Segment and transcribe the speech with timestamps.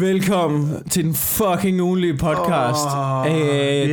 [0.00, 2.78] Velkommen til den fucking ugenlige podcast.
[2.96, 3.30] Åh, vi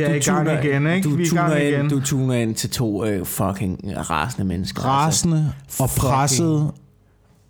[0.00, 1.08] er i gang igen, ikke?
[1.08, 1.80] Du Vi er i gang tuner, igen.
[1.80, 3.80] ind, du tuner ind til to øh, fucking
[4.10, 4.82] rasende mennesker.
[4.82, 6.70] Rasende og Fucking- presset.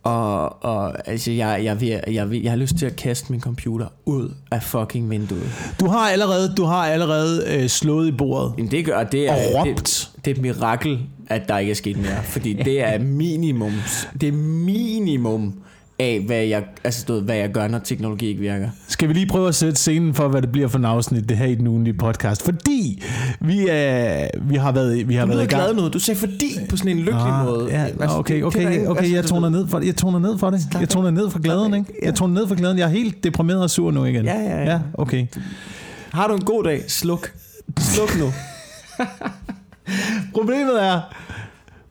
[0.03, 3.40] Og, og altså, jeg, jeg, jeg, jeg, jeg, jeg har lyst til at kaste min
[3.40, 5.74] computer ud af fucking vinduet.
[5.80, 8.52] Du har allerede, du har allerede øh, slået i bordet.
[8.56, 10.10] Men det gør, det er, Og det, råbt.
[10.24, 12.22] det er et mirakel, at der ikke er sket mere.
[12.22, 13.72] Fordi det er minimum,
[14.20, 15.54] det er minimum
[15.99, 18.69] af, hvad jeg, altså, du ved, hvad jeg gør, når teknologi ikke virker.
[18.88, 21.37] Skal vi lige prøve at sætte scenen for, hvad det bliver for en afsnit, det
[21.37, 22.43] her i den ugenlige podcast.
[22.45, 23.03] Fordi
[23.41, 25.62] vi, er, vi har været, vi har Du været i gang.
[25.62, 25.89] glad nu.
[25.89, 27.69] Du sagde fordi på sådan en lykkelig måde.
[27.70, 29.87] Ja, Altså, okay, det okay, okay, okay, altså, jeg du toner ned for det.
[29.87, 30.61] Jeg toner ned for det.
[30.80, 31.93] Jeg toner ned for glæden, ikke?
[32.03, 32.78] Jeg toner ned for glæden.
[32.78, 34.25] Jeg er helt deprimeret og sur nu igen.
[34.25, 34.70] Ja, ja, ja.
[34.70, 35.27] Ja, okay.
[36.12, 36.83] Har du en god dag?
[36.89, 37.33] Sluk.
[37.78, 38.33] Sluk nu.
[40.34, 41.01] Problemet er,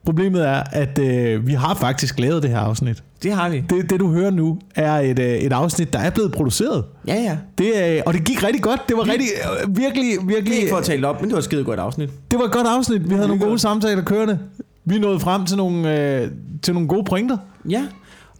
[0.05, 3.03] problemet er, at øh, vi har faktisk lavet det her afsnit.
[3.23, 3.63] Det har vi.
[3.69, 6.83] Det, det du hører nu, er et, øh, et afsnit, der er blevet produceret.
[7.07, 7.37] Ja, ja.
[7.57, 8.81] Det, øh, og det gik rigtig godt.
[8.89, 9.27] Det var rigtig,
[9.63, 10.57] øh, virkelig, Det er virkelig...
[10.57, 12.09] ikke for at tale op, men det var et skide godt afsnit.
[12.31, 13.09] Det var et godt afsnit.
[13.09, 13.49] Vi havde nogle godt.
[13.49, 14.39] gode samtaler kørende.
[14.85, 16.27] Vi nåede frem til nogle, øh,
[16.61, 17.37] til nogle gode pointer.
[17.69, 17.83] Ja.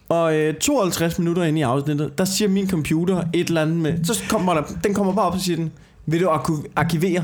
[0.10, 3.94] Og øh, 52 minutter inde i afsnittet, der siger min computer et eller andet med...
[4.04, 5.72] Så kommer der, den kommer bare op og siger den,
[6.06, 7.24] vil du arku- arkivere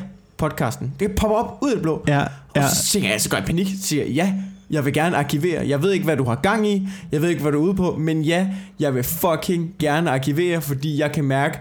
[0.50, 0.94] podcasten?
[1.00, 2.04] Det popper op ud af det blå.
[2.08, 2.68] Ja, Og ja.
[2.70, 4.34] så tænker jeg, så går jeg i panik, siger ja,
[4.70, 5.68] jeg vil gerne arkivere.
[5.68, 6.88] Jeg ved ikke, hvad du har gang i.
[7.12, 7.96] Jeg ved ikke, hvad du er ude på.
[8.00, 8.48] Men ja,
[8.80, 11.60] jeg vil fucking gerne arkivere, fordi jeg kan mærke,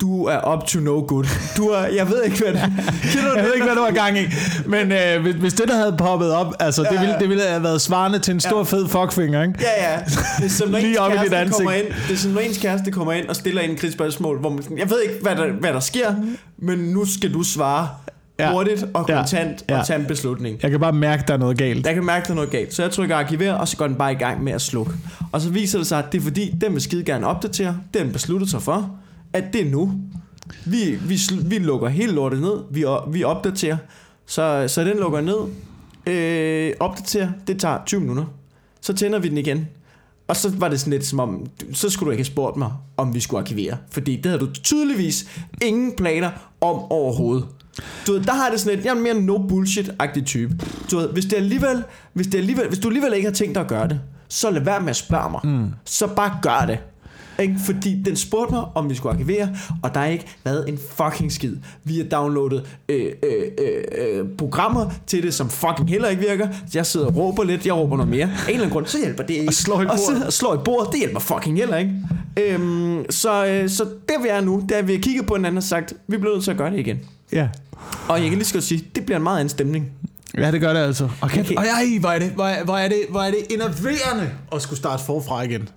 [0.00, 1.24] du er up to no good.
[1.56, 3.54] Du er, jeg ved ikke, hvad det du Jeg ved det?
[3.54, 4.22] ikke, hvad du var gang i.
[4.66, 7.18] Men øh, hvis, hvis det, der havde poppet op, altså, det, Ja, ville, ja.
[7.18, 8.62] det ville have været svarende til en stor Ja.
[8.62, 9.54] fed fuckfinger, ikke?
[9.60, 9.98] Ja, ja.
[10.38, 11.56] Det er som når Lige op i dit ansigt.
[11.56, 11.86] kommer ind.
[12.08, 14.62] Det er som når ens kæreste kommer ind og stiller en kritisk spørgsmål, hvor man
[14.62, 16.14] sådan, jeg ved ikke, hvad der, hvad der sker,
[16.58, 17.88] men nu skal du svare
[18.38, 18.52] Ja.
[18.52, 19.16] hurtigt og Ja.
[19.16, 19.78] kontant Ja.
[19.80, 20.58] og tage en beslutning.
[20.62, 21.86] Jeg kan bare mærke, der er noget galt.
[21.86, 22.74] Jeg kan mærke, der er noget galt.
[22.74, 24.92] Så jeg trykker arkiver, og så går den bare i gang med at slukke.
[25.32, 27.76] Og så viser det sig, at det er fordi, den vil skide gerne opdatere.
[27.94, 28.90] Den besluttet sig for,
[29.32, 29.92] at det er nu.
[30.66, 32.58] Vi, vi, vi lukker hele lortet ned.
[32.70, 33.76] Vi, vi opdaterer.
[34.26, 35.38] Så, så den lukker ned.
[36.06, 37.30] Øh, opdaterer.
[37.46, 38.24] Det tager 20 minutter.
[38.80, 39.68] Så tænder vi den igen.
[40.28, 42.72] Og så var det sådan lidt som om, så skulle du ikke have spurgt mig,
[42.96, 43.76] om vi skulle arkivere.
[43.90, 45.26] Fordi det havde du tydeligvis
[45.62, 46.30] ingen planer
[46.60, 47.46] om overhovedet.
[48.06, 50.54] Du ved, der har det sådan lidt, jeg er mere no bullshit-agtig type.
[50.90, 53.60] Du ved, hvis, det alligevel, hvis, det alligevel, hvis du alligevel ikke har tænkt dig
[53.60, 55.40] at gøre det, så lad være med at spørge mig.
[55.44, 55.70] Mm.
[55.84, 56.78] Så bare gør det.
[57.42, 57.54] Ikke?
[57.66, 59.48] Fordi den spurgte mig, om vi skulle arkivere,
[59.82, 61.56] og der er ikke været en fucking skid.
[61.84, 66.48] Vi har downloadet øh, øh, øh, øh, programmer til det, som fucking heller ikke virker.
[66.74, 68.22] Jeg sidder og råber lidt, jeg råber noget mere.
[68.24, 69.48] Af en eller anden grund, så hjælper det ikke.
[69.48, 70.00] Og slår i og, bordet.
[70.06, 71.92] sidder og slår i bordet, det hjælper fucking heller ikke.
[72.36, 75.34] Øhm, så, øh, så det vi er nu, det er, at vi har kigget på
[75.34, 76.98] hinanden og sagt, vi bliver nødt til at gøre det igen.
[77.32, 77.48] Ja.
[78.08, 79.90] Og jeg kan lige så godt sige, det bliver en meget anden stemning.
[80.38, 81.08] Ja, det gør det altså.
[81.20, 81.56] Og, kæft, Okay.
[81.56, 84.62] og ej, hvor er det, hvor er, hvor er det, hvor er det enerverende at
[84.62, 85.68] skulle starte forfra igen.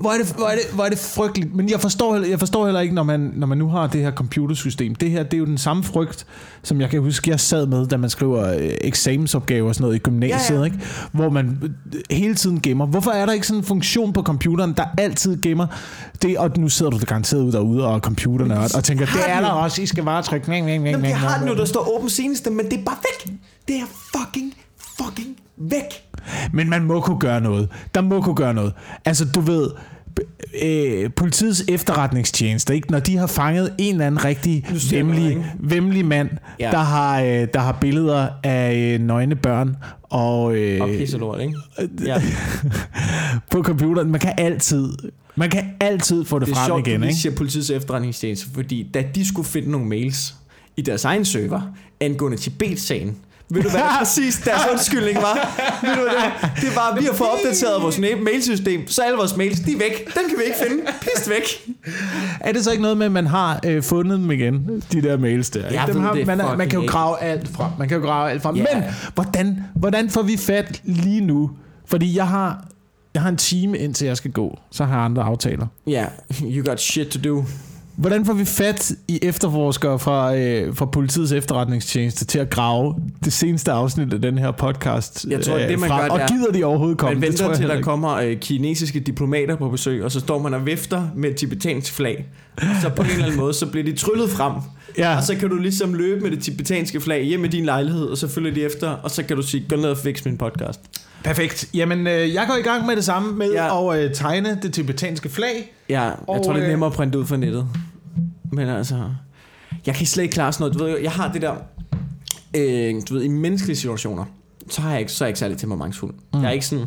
[0.00, 1.54] Hvor er, det, hvor, er det, hvor er det frygteligt.
[1.54, 4.00] Men jeg forstår, heller- jeg forstår heller ikke, når man, når man nu har det
[4.00, 4.94] her computersystem.
[4.94, 6.26] Det her, det er jo den samme frygt,
[6.62, 9.96] som jeg kan huske, jeg sad med, da man skriver øh, eksamensopgaver og sådan noget
[9.96, 10.64] i gymnasiet, Ja, ja.
[10.64, 10.78] Ikke?
[11.12, 11.58] hvor man
[11.94, 12.86] øh, hele tiden gemmer.
[12.86, 15.66] Hvorfor er der ikke sådan en funktion på computeren, der altid gemmer
[16.22, 16.38] det?
[16.38, 19.40] Og nu sidder du da garanteret ud derude og computerne og, og tænker, det er
[19.40, 20.50] der også, I skal bare trykke.
[20.50, 22.84] Næng, næng, næng, Jamen, jeg har den jo, der står åben seneste, men det er
[22.84, 22.96] bare
[23.26, 23.34] væk.
[23.68, 23.86] Det er
[24.16, 24.54] fucking,
[25.02, 25.84] fucking væk.
[26.52, 27.68] Men man må kunne gøre noget.
[27.94, 28.72] Der må kunne gøre noget.
[29.04, 29.70] Altså, du ved,
[30.62, 32.90] øh, politiets efterretningstjeneste, ikke?
[32.90, 35.44] når de har fanget en eller anden rigtig vemmelig, ikke?
[35.60, 36.30] vemmelig mand,
[36.60, 36.70] Ja.
[36.70, 41.54] der, har, øh, der har billeder af øh, nøgne børn og, øh, Og ikke?
[42.04, 42.22] Ja.
[43.52, 44.10] på computeren.
[44.10, 44.88] Man kan altid,
[45.36, 46.94] man kan altid få det, Det er frem sjovt, igen.
[46.94, 47.20] at vi Ikke?
[47.20, 50.34] siger politiets efterretningstjeneste, fordi da de skulle finde nogle mails
[50.76, 51.60] i deres egen server
[52.00, 53.16] angående Tibet-sagen,
[53.50, 55.34] ved du hvad det præcis deres undskyldning var?
[55.82, 59.36] ved du det, det var, vi har fået opdateret vores ma- mailsystem, så alle vores
[59.36, 60.04] mails, de er væk.
[60.14, 60.82] Den kan vi ikke finde.
[61.00, 61.74] Pist væk.
[62.40, 65.16] Er det så ikke noget med, at man har øh, fundet dem igen, de der
[65.18, 65.70] mails der?
[65.70, 67.70] Jeg Dem har, det man, man kan jo grave alt frem.
[67.78, 68.56] Man kan jo grave alt frem.
[68.56, 68.64] Ja.
[68.74, 71.50] Men hvordan, hvordan får vi fat lige nu?
[71.86, 72.64] Fordi jeg har,
[73.14, 74.58] jeg har en time indtil jeg skal gå.
[74.70, 75.66] Så har jeg andre aftaler.
[75.86, 76.06] Ja,
[76.42, 77.44] yeah, you got shit to do.
[77.96, 82.94] Hvordan får vi fat i efterforskere fra, øh, fra politiets efterretningstjeneste til at grave
[83.24, 86.00] det seneste afsnit af den her podcast øh, Jeg tror, det, man frem?
[86.00, 87.20] gør, Og er- gider de overhovedet komme?
[87.20, 90.20] Man Det tror venter jeg til, der kommer øh, kinesiske diplomater på besøg, og så
[90.20, 92.26] står man og vifter med et tibetansk flag.
[92.56, 94.52] Og så på en eller anden måde, så bliver de tryllet frem.
[94.98, 95.16] Ja.
[95.16, 98.16] Og så kan du ligesom løbe med det tibetanske flag hjem i din lejlighed, og
[98.18, 100.80] så følger de efter, og så kan du sige, gå ned og fix min podcast.
[101.24, 101.68] Perfekt.
[101.74, 103.92] Jamen, øh, jeg går i gang med det samme med Ja.
[103.94, 105.72] at øh, tegne det tibetanske flag.
[105.88, 107.66] Ja, jeg Og, tror, det er øh, nemmere at printe ud fra nettet.
[108.52, 109.10] Men altså,
[109.86, 110.78] jeg kan slet ikke klare sådan noget.
[110.78, 111.54] Du ved, jeg har det der,
[112.56, 114.24] øh, du ved, i menneskelige situationer,
[114.70, 116.14] så, har jeg ikke, så er jeg ikke særlig temperamentsfuld.
[116.34, 116.40] Mm.
[116.40, 116.86] Jeg er ikke sådan,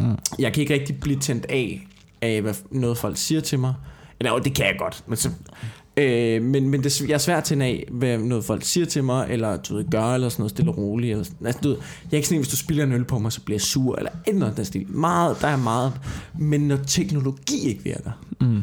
[0.00, 0.16] mm.
[0.38, 1.86] jeg kan ikke rigtig blive tændt af,
[2.22, 3.74] af hvad noget folk siger til mig,
[4.20, 5.04] Eller det kan jeg godt.
[5.06, 5.30] Men, så,
[5.96, 9.26] øh, men, men det, jeg er svært til af, hvad noget folk siger til mig,
[9.30, 11.10] eller du ved, gør, eller sådan noget stille og roligt.
[11.10, 11.46] Eller, sådan.
[11.46, 13.32] altså, du ved, jeg er ikke sådan en, hvis du spiller en øl på mig,
[13.32, 14.86] så bliver jeg sur, eller andet den stil.
[14.88, 15.92] Meget, der er meget.
[16.38, 18.10] Men når teknologi ikke virker,
[18.40, 18.62] Mm.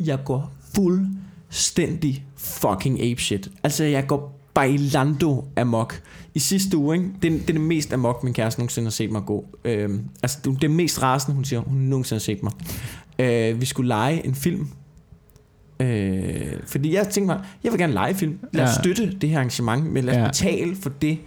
[0.00, 0.52] jeg går
[1.50, 3.48] fuldstændig fucking apeshit.
[3.62, 6.00] Altså, jeg går bailando amok.
[6.34, 7.08] I sidste uge, ikke?
[7.22, 9.44] Det, det er det mest amok, min kæreste nogensinde har set mig gå.
[9.64, 12.52] Øhm, altså, det er det mest rasende, hun siger, hun nogensinde har set mig.
[13.18, 14.68] Øh, vi skulle lege en film.
[15.80, 18.38] Øh, fordi jeg tænkte mig, jeg vil gerne lege film.
[18.52, 18.82] Lad os Ja.
[18.82, 20.26] støtte det her arrangement, men lad os Ja.
[20.26, 21.18] betale for det,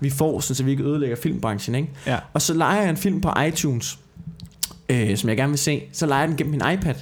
[0.00, 1.74] vi får, så vi ikke ødelægger filmbranchen.
[1.74, 1.88] Ikke?
[2.06, 2.18] Ja.
[2.32, 3.98] Og så leger jeg en film på iTunes,
[4.88, 5.82] øh, som jeg gerne vil se.
[5.92, 6.94] Så leger jeg den gennem min iPad.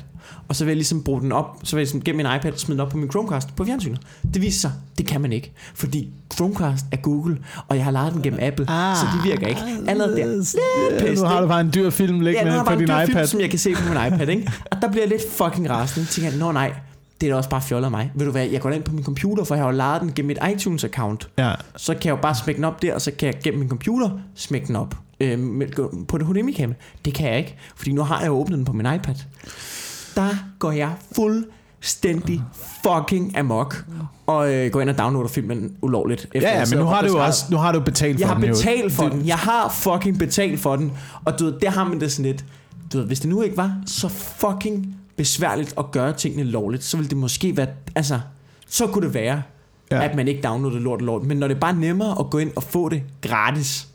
[0.48, 2.52] Og så vil jeg ligesom bruge den op, så vil jeg ligesom gennem min iPad
[2.56, 4.00] smide den op på min Chromecast på fjernsynet.
[4.34, 5.52] Det viser sig, det kan man ikke.
[5.74, 7.38] Fordi Chromecast er Google,
[7.68, 9.60] og jeg har lejet den gennem Apple, ah, så det virker ikke.
[9.88, 10.26] Allerede der.
[10.26, 10.56] Lidt
[11.02, 13.06] Ja, nu har du bare en dyr film Ja, liggende jeg på din iPad.
[13.06, 14.52] film, som jeg kan se på min iPad, ikke?
[14.70, 16.06] Og der bliver jeg lidt fucking rasende.
[16.06, 16.72] Tænker jeg, nå nej,
[17.20, 18.10] det er da også bare fjollet af mig.
[18.14, 20.12] Ved du hvad, jeg går ind på min computer, for jeg har jo lejet den
[20.14, 21.28] gennem mit iTunes-account.
[21.38, 21.52] Ja.
[21.76, 23.68] Så kan jeg jo bare smække den op der, og så kan jeg gennem min
[23.68, 25.66] computer smække den op øh, med,
[26.08, 26.76] på det HDMI kamera.
[27.04, 29.14] Det kan jeg ikke, fordi nu har jeg jo åbnet den på min iPad.
[30.16, 30.28] Der
[30.58, 32.42] går jeg fuldstændig
[32.84, 33.84] fucking amok
[34.26, 36.26] og øh, går ind og downloader filmen ulovligt.
[36.34, 38.34] Efter Ja, jeg ja, men nu har du også nu har du betalt jeg for
[38.34, 38.48] har den.
[38.50, 38.54] jo.
[38.54, 39.26] betalt for den.
[39.26, 40.92] Jeg har fucking betalt for den.
[41.24, 42.44] Og du ved, der har man det sådan lidt.
[42.92, 46.96] Du ved, hvis det nu ikke var så fucking besværligt at gøre tingene lovligt, så
[46.96, 48.20] ville det måske være, altså,
[48.68, 49.42] så kunne det være,
[49.90, 50.04] ja.
[50.04, 51.22] at man ikke downloadede lort og lort.
[51.22, 53.88] Men når det er bare nemmere at gå ind og få det gratis,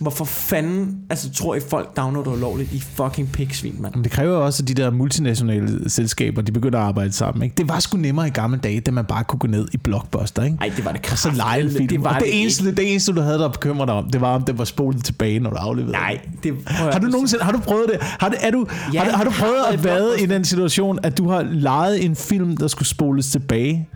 [0.00, 3.94] hvorfor fanden, altså tror I folk downloader ulovligt i fucking pigsvin, mand?
[3.94, 7.42] Men det kræver jo også, at de der multinationale selskaber, de begynder at arbejde sammen.
[7.44, 7.54] Ikke?
[7.58, 10.42] Det var sgu nemmere i gamle dage, da man bare kunne gå ned i Blockbuster.
[10.44, 10.56] Ikke?
[10.60, 11.88] Ej, det var det Og så lege film.
[11.88, 14.20] Det var og det, det, eneste, det eneste, du havde der bekymre dig om, det
[14.20, 15.92] var, om den var spolet tilbage, når du afleverede.
[15.92, 17.96] Nej, det Har du nogensinde, har du prøvet det?
[18.02, 20.98] Har, det, er du, Ja, har, du- har du prøvet at være i den situation,
[21.02, 23.88] at du har lejet en film, der skulle spoles tilbage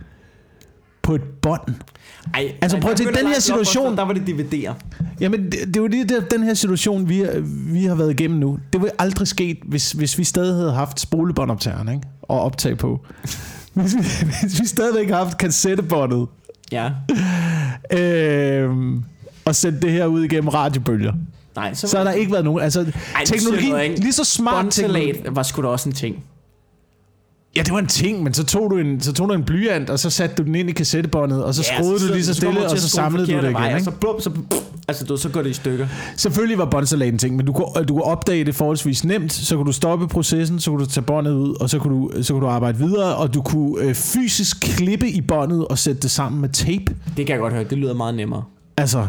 [1.05, 1.61] på et bånd?
[2.33, 4.73] Ej, Altså, ej, prøv at tænke, den her situation- Blockbuster, Der var det DVD'er.
[5.19, 7.25] Jamen, det, det er jo lige den her situation, vi,
[7.71, 8.59] vi har været igennem nu.
[8.73, 12.01] Det ville aldrig sket, hvis, hvis vi stadig havde haft spolebåndoptageren, ikke?
[12.21, 12.99] Og optag på.
[13.73, 14.01] Hvis vi,
[14.41, 16.27] hvis vi stadigvæk havde haft kassettebåndet,
[16.71, 16.89] Ja.
[17.99, 19.03] øhm,
[19.45, 21.13] og sendt det her ud igennem radiobølger,
[21.55, 22.63] Nej, så, så har der ikke været nogen...
[22.63, 22.85] Altså,
[23.15, 24.63] Ej, teknologi, lige så smart.
[24.63, 26.23] Båndsalat var sgu da også en ting.
[27.57, 29.89] Ja, det var en ting, men så tog du en, så tog du en blyant,
[29.89, 32.41] og så satte du den ind i kassettebåndet, og så Ja, skruede du lige så
[32.41, 33.53] kommer stille, og så samlede du det igen.
[33.53, 33.83] vej, Og Ikke?
[33.83, 34.31] så, blub, så,
[34.87, 35.87] altså, du, så går det i stykker.
[36.17, 39.55] Selvfølgelig var båndsalat en ting, men du kunne, du kunne opdage det forholdsvis nemt, så
[39.55, 42.33] kunne du stoppe processen, så kunne du tage båndet ud, og så kunne du, så
[42.33, 46.11] kunne du arbejde videre, og du kunne øh, fysisk klippe i båndet og sætte det
[46.11, 46.95] sammen med tape.
[47.17, 47.63] Det kan jeg godt høre.
[47.63, 48.43] Det lyder meget nemmere.
[48.77, 49.07] Altså,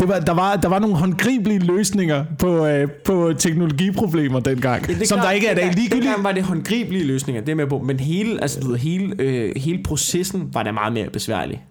[0.00, 4.94] det var, der, var, der var nogle håndgribelige løsninger på, øh, på teknologiproblemer dengang, ja,
[4.94, 5.64] det som klart, der ikke er i dag.
[5.64, 7.78] Ligegyldigt, Dengang var det håndgribelige løsninger, det er med på.
[7.78, 11.64] Men hele, altså, du ved, hele, øh, hele processen var da meget mere besværlig.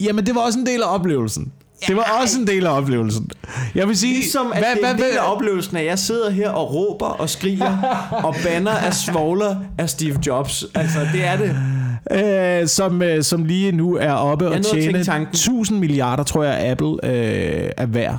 [0.00, 1.52] jamen det var også en del af oplevelsen.
[1.86, 3.30] Det var også en del af oplevelsen.
[3.74, 6.30] Jeg vil sige, Ligesom at hvad, det er en del af oplevelsen, at jeg sidder
[6.30, 7.78] her og råber og skriger
[8.24, 10.64] og banner af svogler af Steve Jobs.
[10.74, 11.56] Altså, det er det.
[12.10, 15.28] Øh, som, øh, som lige nu er oppe og tjene tanken.
[15.28, 18.18] 1000 milliarder, tror jeg, Apple øh, er værd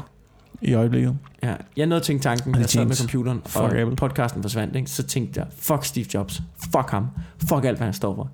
[0.62, 1.16] i øjeblikket.
[1.44, 3.95] Ja, jeg nåede at tænke tanken, da jeg sad med computeren, Fuck og Apple.
[3.95, 4.89] podcasten forsvandt, ikke?
[4.92, 7.07] så tænkte jeg, fuck Steve Jobs, fuck ham,
[7.50, 8.29] fuck alt, hvad han står for.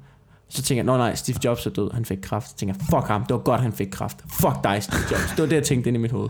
[0.49, 2.49] Så tænkte jeg, nå nej, Steve Jobs er død, han fik kraft.
[2.49, 4.17] Så tænkte jeg, fuck ham, det var godt, han fik kraft.
[4.41, 5.29] Fuck dig, Steve Jobs.
[5.31, 6.29] Det var det, jeg tænkte ind i mit hoved.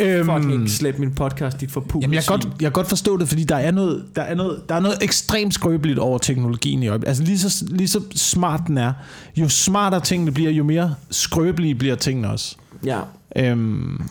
[0.00, 2.88] Øhm, Fuck ikke slet min podcast, dit forpulede Jamen, jeg kan, godt, jeg kan godt
[2.88, 6.18] forstå det, fordi der er noget, der er noget, der er noget ekstremt skrøbeligt over
[6.18, 7.08] teknologien i øjeblikket.
[7.08, 8.92] Altså lige så, lige så smart den er,
[9.36, 12.56] jo smartere tingene bliver, jo mere skrøbelige bliver tingene også.
[12.84, 13.00] Ja,
[13.36, 14.02] Øhm,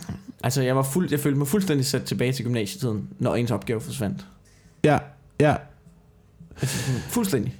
[0.43, 3.81] altså jeg, var fuld, jeg følte mig fuldstændig sat tilbage til gymnasietiden, når ens opgave
[3.81, 4.25] forsvandt.
[4.83, 4.97] ja,
[5.39, 5.55] ja.
[6.61, 7.55] Altså, fuldstændig.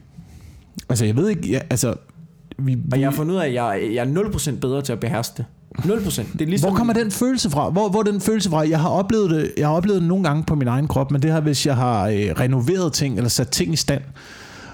[0.90, 1.96] Altså, jeg ved ikke, ja, altså...
[2.58, 4.94] Vi, Og vi, jeg har fundet ud af, at jeg, jeg er 0% bedre til
[4.94, 5.46] at beherske det.
[5.80, 5.86] 0%.
[6.34, 7.70] Det er ligesom, hvor kommer den følelse fra?
[7.70, 8.70] Hvor, hvor den følelse fra?
[8.70, 11.22] Jeg har oplevet det, jeg har oplevet det nogle gange på min egen krop, men
[11.22, 14.02] det har, hvis jeg har øh, renoveret ting, eller sat ting i stand,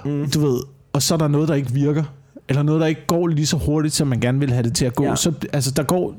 [0.06, 0.30] Mm.
[0.30, 0.60] du ved,
[0.94, 2.04] og så er der noget, der ikke virker,
[2.50, 4.86] eller noget, der ikke går lige så hurtigt, som man gerne vil have det til
[4.86, 5.04] at gå.
[5.04, 5.16] Ja.
[5.16, 6.16] Så, altså, der går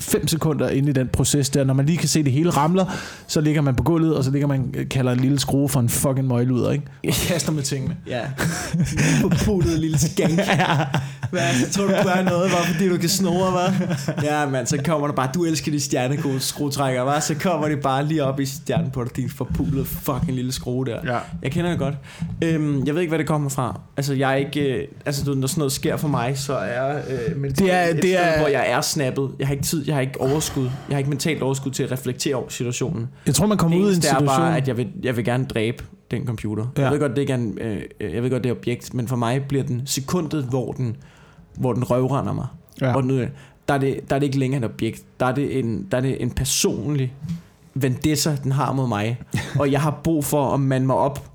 [0.00, 1.64] fem sekunder ind i den proces der.
[1.64, 2.84] Når man lige kan se det hele ramler,
[3.26, 5.88] så ligger man på gulvet, og så ligger man kalder en lille skrue for en
[5.88, 6.84] fucking møgluder, ikke?
[7.08, 7.96] Og kaster med tingene.
[8.06, 8.20] Ja.
[9.20, 10.30] Forputtet lille skank.
[11.30, 14.24] Hvad, så tror du, du er noget, bare fordi du kan snore, hva'?
[14.24, 17.20] Ja, mand, så kommer der bare, du elsker de stjernegode skruetrækker, hva'?
[17.20, 20.86] Så kommer de bare lige op i stjernen på dig, din forpulede fucking lille skrue
[20.86, 20.98] der.
[21.12, 21.18] Ja.
[21.42, 21.94] Jeg kender det godt.
[22.44, 23.80] Øhm, jeg ved ikke, hvad det kommer fra.
[23.96, 24.60] Altså, jeg er ikke...
[24.60, 26.96] Øh, altså, når sådan noget sker for mig, så er...
[26.96, 29.30] Øh, men Det er- det er- Hvor jeg er snappet.
[29.38, 30.64] Jeg har ikke tid, jeg har ikke overskud.
[30.64, 33.08] Jeg har ikke mentalt overskud til at reflektere over situationen.
[33.26, 34.40] Jeg tror, man kommer Det ud i en eneste er situation...
[34.40, 36.66] bare, at jeg vil, jeg vil gerne dræbe den computer.
[36.78, 36.82] Ja.
[36.82, 39.08] Jeg ved godt, det ikke er en, øh, jeg ved godt, det er objekt, men
[39.08, 40.96] for mig bliver den sekundet, hvor den,
[41.58, 42.46] hvor den røvrender mig.
[42.80, 42.92] Ja.
[42.92, 43.18] Hvor den,
[43.68, 45.02] der, er det, der er det ikke længere et objekt.
[45.20, 47.14] Der er det en, der er det en personlig
[47.74, 49.20] vendetta, den har mod mig.
[49.58, 51.30] og jeg har brug for at mande mig op,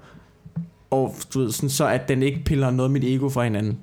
[0.91, 3.77] og du ved, sådan, så at den ikke piller noget af mit ego fra hinanden.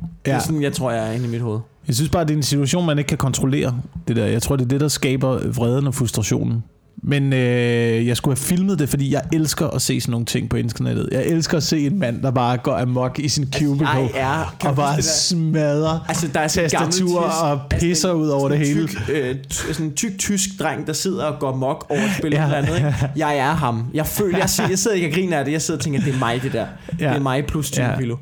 [0.00, 0.06] Ja.
[0.24, 1.60] Det er sådan, jeg tror, jeg er inde i mit hoved.
[1.88, 3.74] Jeg synes bare, det er en situation, man ikke kan kontrollere.
[4.08, 4.26] Det der.
[4.26, 6.64] Jeg tror, det er det, der skaber vreden og frustrationen.
[7.06, 10.48] Men øh, jeg skulle have filmet det, fordi jeg elsker at se sådan nogle ting
[10.48, 11.08] på internettet.
[11.12, 14.56] Jeg elsker at se en mand, der bare går amok i sin cubicle Jeg er...
[14.68, 18.86] og bare smadrer Altså, der er sådan tastaturer og pisser ud over det hele.
[18.88, 22.32] Tyk, øh, sådan en tyk tysk dreng, der sidder og går mok over et spil
[22.32, 22.44] Ja.
[22.44, 22.76] eller andet.
[22.76, 22.94] Ikke?
[23.16, 23.84] Jeg er ham.
[23.94, 25.52] Jeg føler, jeg, sidder, jeg sidder ikke og griner af det.
[25.52, 26.66] Jeg sidder og tænker, det er mig det der.
[27.00, 27.08] Ja.
[27.08, 27.90] Det er mig plus 20 Ja.
[27.92, 27.98] ja.
[27.98, 28.16] kilo.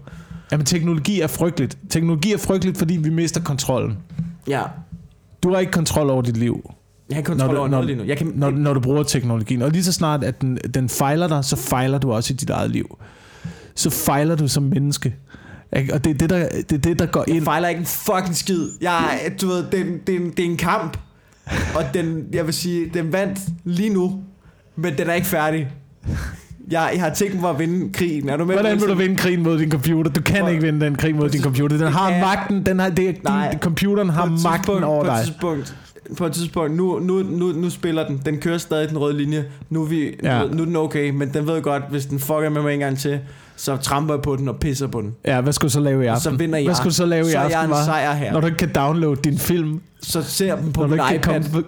[0.53, 1.79] Jamen, teknologi er frygteligt.
[1.91, 3.99] Teknologi er frygteligt, fordi vi mister kontrollen.
[4.49, 4.63] Ja.
[5.43, 6.71] Du har ikke kontrol over dit liv,
[7.09, 8.05] Jeg har ikke kontrol Når du- over noget lige nu.
[8.05, 9.63] Jeg kan, når, når du bruger teknologien.
[9.63, 12.51] Og lige så snart, at den, den fejler dig, så fejler du også i dit
[12.51, 12.99] eget liv.
[13.75, 15.15] Så fejler du som menneske.
[15.93, 17.45] Og det er det, der, det, er det, der går jeg ind.
[17.45, 18.69] fejler ikke en fucking skid.
[18.81, 20.99] Jeg, du ved, det, er det, er en- det er en kamp.
[21.75, 24.23] Og den, jeg vil sige, den vandt lige nu.
[24.77, 25.69] Men den er ikke færdig.
[26.73, 28.29] Jeg, jeg har tænkt mig at vinde krigen.
[28.29, 28.55] Er du med?
[28.55, 30.11] Hvordan vil du vinde krigen mod din computer?
[30.11, 31.77] Du kan Hvor- ikke vinde den krig mod din computer.
[31.77, 32.67] Den har magten.
[32.67, 33.51] Den har, det, Nej.
[33.51, 35.25] din, computeren har magten over på et dig.
[35.27, 35.75] tidspunkt,
[36.19, 38.23] på et tidspunkt, nu, nu, nu, nu spiller den.
[38.27, 39.45] Den kører stadig den røde linje.
[39.71, 40.37] Nu er, vi, Ja.
[40.39, 40.45] ja.
[40.53, 42.99] nu er den okay, men den ved godt, hvis den fucker med mig en gang
[42.99, 43.21] til,
[43.57, 45.15] så tramper jeg på den og pisser på den.
[45.27, 46.23] Ja, hvad skal du så lave i aften?
[46.33, 46.65] så vinder jeg.
[46.67, 48.33] Hvad skal du så lave i så er jeg aften, en sejr her.
[48.33, 49.81] Når du ikke kan downloade din film.
[50.03, 51.19] Så ser jeg dem på min iPad.
[51.43, 51.65] komme...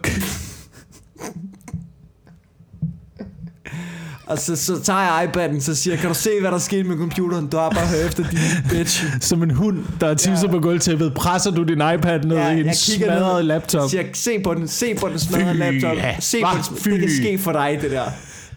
[4.26, 6.96] Og så, så tager jeg iPad'en, så siger kan du se, hvad der skete med
[6.96, 7.46] computeren?
[7.46, 8.38] Du har bare hørt efter din
[8.70, 9.04] bitch.
[9.20, 10.50] Som en hund, der er tisset Ja.
[10.52, 13.18] på gulvtæppet, presser du din iPad ned Ja, i en kigger ned.
[13.18, 13.90] smadret laptop.
[13.90, 15.96] Siger se på den, se på den smadrede Fy, laptop.
[15.96, 16.16] ja.
[16.20, 16.50] Se Hva?
[16.52, 16.88] på den, Fy.
[16.90, 18.04] det kan ske for dig, det der.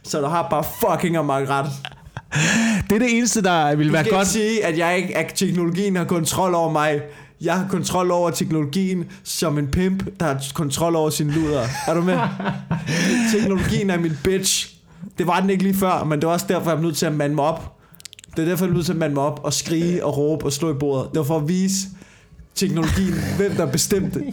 [0.03, 1.65] Så du har bare fucking om ret.
[2.89, 4.21] Det er det eneste, der vil Du være godt.
[4.21, 6.99] ikke sige, at, jeg ikke, at teknologien har kontrol over mig.
[7.41, 11.61] Jeg har kontrol over teknologien som en pimp, der har kontrol over sin luder.
[11.87, 12.17] Er du med?
[13.33, 14.73] teknologien er min bitch.
[15.17, 17.05] Det var den ikke lige før, men det var også derfor, jeg blev nødt til
[17.05, 17.77] at mande mig op.
[18.35, 20.45] Det er derfor, jeg blev nødt til at mande mig op og skrige og råbe
[20.45, 21.09] og slå i bordet.
[21.11, 21.87] Det var for at vise
[22.55, 24.23] teknologien, hvem der bestemte.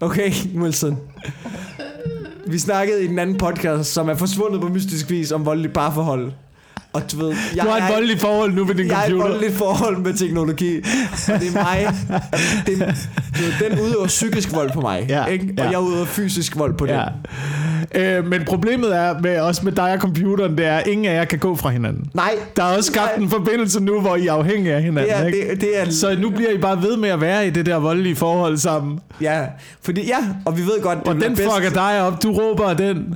[0.00, 0.96] Okay, Wilson.
[2.46, 6.32] Vi snakkede i den anden podcast, som er forsvundet på mystisk vis om voldelige parforhold.
[6.92, 9.06] Og du ved, jeg Du har et voldeligt forhold nu med din jeg er i
[9.06, 9.28] et computer.
[9.30, 10.76] voldeligt forhold med teknologi.
[11.34, 11.88] Og det er mig.
[12.66, 12.78] Det,
[13.38, 15.06] du ved, den udøver psykisk vold på mig.
[15.08, 15.54] Ja, ikke?
[15.58, 15.70] Og ja.
[15.70, 17.04] jeg udøver fysisk vold på Ja.
[17.94, 18.02] den.
[18.02, 21.14] Øh, men problemet er med, også med dig og computeren, det er, at ingen af
[21.14, 22.10] jer kan gå fra hinanden.
[22.14, 23.24] Nej, Der er også skabt Nej.
[23.24, 25.12] en forbindelse nu, hvor I er afhængige af hinanden.
[25.12, 25.50] det er, ikke?
[25.50, 27.76] det, det er Så nu bliver I bare ved med at være i det der
[27.76, 28.98] voldelige forhold sammen.
[29.20, 29.40] Ja,
[29.82, 31.42] fordi ja, og vi ved godt, det Og den bedst.
[31.54, 32.22] fucker dig op.
[32.22, 33.14] Du råber den.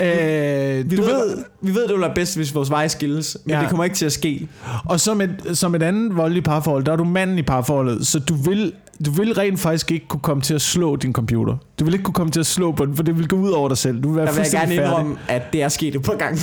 [0.00, 3.36] Øh, Vi du ved, ved, vi ved, det vil være bedst, hvis vores veje skilles,
[3.44, 3.60] men Ja.
[3.60, 4.48] det kommer ikke til at ske.
[4.84, 8.18] og som et, som et andet voldeligt parforhold, der er du manden i parforholdet, så
[8.18, 8.72] du vil,
[9.06, 11.56] du vil rent faktisk ikke kunne komme til at slå din computer.
[11.80, 13.50] Du vil ikke kunne komme til at slå på den, for det vil gå ud
[13.50, 14.02] over dig selv.
[14.02, 16.40] Du vil være Der vil jeg gerne indrømme, at det er sket et par gange.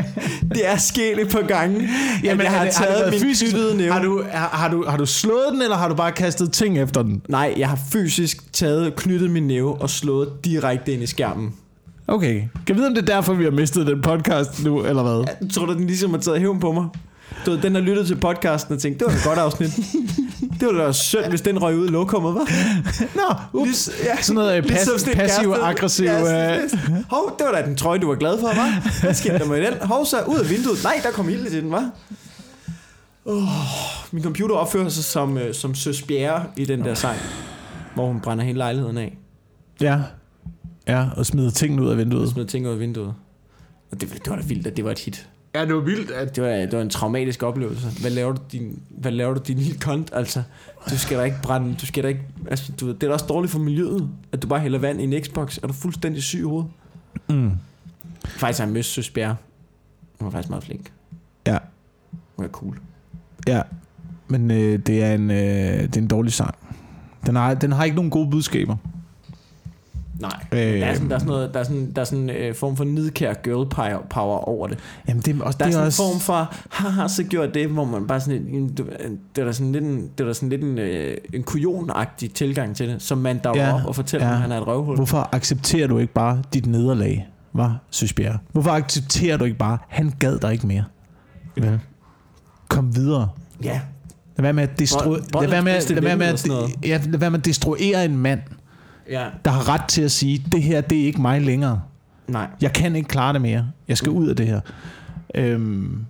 [0.54, 1.88] det er sket et par gange,
[2.24, 3.56] Jamen, jeg har det- har taget været min fysisk?
[3.76, 3.92] næve.
[3.92, 6.78] Har du, har, har, du, har du slået den, eller har du bare kastet ting
[6.78, 7.22] efter den?
[7.28, 11.54] Nej, jeg har fysisk taget, knyttet min næve og slået direkte ind i skærmen.
[12.10, 12.42] Okay.
[12.66, 15.34] Kan vide, om det er derfor, vi har mistet den podcast nu, eller hvad?
[15.40, 16.88] Jeg tror du, den ligesom har taget hævn på mig?
[17.46, 19.70] Du ved, den har lyttet til podcasten og tænkt, det var et godt afsnit.
[20.60, 22.46] det var da synd, hvis den røg ud i lokummet, var.
[23.16, 23.90] Nå, ups.
[24.04, 26.04] Ja, Sådan noget øh, pas, ligesom sådan en passiv kæreste- aggressiv...
[26.06, 26.60] Ja, øh,
[27.10, 29.00] Hov, det var da den trøje, du var glad for, var?
[29.02, 29.74] Hvad skete der med den?
[29.82, 30.78] Hov, så ud af vinduet.
[30.84, 31.90] Nej, der kom ild til den, var.
[33.24, 33.42] Oh,
[34.12, 37.16] min computer opfører sig som, øh, som Søs Bjerre i den der sang,
[37.94, 39.18] hvor hun brænder hele lejligheden af.
[39.80, 39.98] Ja.
[40.90, 42.28] Ja, og smider tingene ud af Og vinduet.
[42.28, 43.14] smider ting ud af vinduet.
[43.90, 45.28] Og det, det var da vildt, at det var et hit.
[45.54, 46.36] Ja, det var vildt, at...
[46.36, 48.00] Det var, det var en traumatisk oplevelse.
[48.00, 50.10] Hvad laver du din, hvad laver du din lille kont?
[50.12, 50.42] Altså,
[50.90, 53.26] du skal da ikke brænde, du skal da ikke, altså, du det er da også
[53.28, 55.58] dårligt for miljøet, at du bare hælder vand i en Xbox.
[55.62, 56.70] Er du fuldstændig syg i hovedet?
[57.28, 57.50] Mm.
[58.24, 59.36] Faktisk har jeg mødt Søs Bjerre.
[60.18, 60.92] Hun var faktisk meget flink.
[61.46, 61.58] Ja.
[62.36, 62.78] Hun er cool.
[63.48, 63.62] Ja,
[64.28, 65.36] men øh, det, er en, øh,
[65.82, 66.54] det er en dårlig sang.
[67.26, 68.76] Den har, den har ikke nogen gode budskaber.
[70.20, 70.30] Nej.
[70.52, 72.30] Øh, Der er sådan, der er sådan noget, der er sådan, der er sådan en
[72.30, 73.68] øh, form for nidkær girl
[74.10, 74.78] power, over det.
[75.08, 76.02] Jamen, det, er også, Der er det sådan er en også...
[76.02, 78.84] form for, haha, så gjorde det, hvor man bare sådan, en, du-
[79.36, 82.32] det er da sådan lidt en, det er da sådan lidt en, øh, en kujonagtig
[82.34, 84.30] tilgang til det, som man der Ja, ja, op og fortæller, ja.
[84.32, 84.36] ja.
[84.36, 84.96] at han er et røvhul.
[84.96, 88.36] Hvorfor accepterer du ikke bare dit nederlag, var Søsbjerg?
[88.52, 90.84] Hvorfor accepterer du ikke bare, han gad dig ikke mere?
[91.56, 91.80] Vel?
[92.68, 93.28] Kom videre.
[93.64, 93.80] Ja,
[94.36, 97.00] Lad være med at destruere, Bold- lad være med, lad være med, at, sådan ja,
[97.06, 98.40] lad være med at destruere en mand,
[99.10, 101.82] ja, der har ret til at sige, det her, det er ikke mig længere.
[102.28, 102.46] nej.
[102.60, 103.66] Jeg kan ikke klare det mere.
[103.88, 104.60] Jeg skal ud af det her.
[105.34, 106.04] Øhm,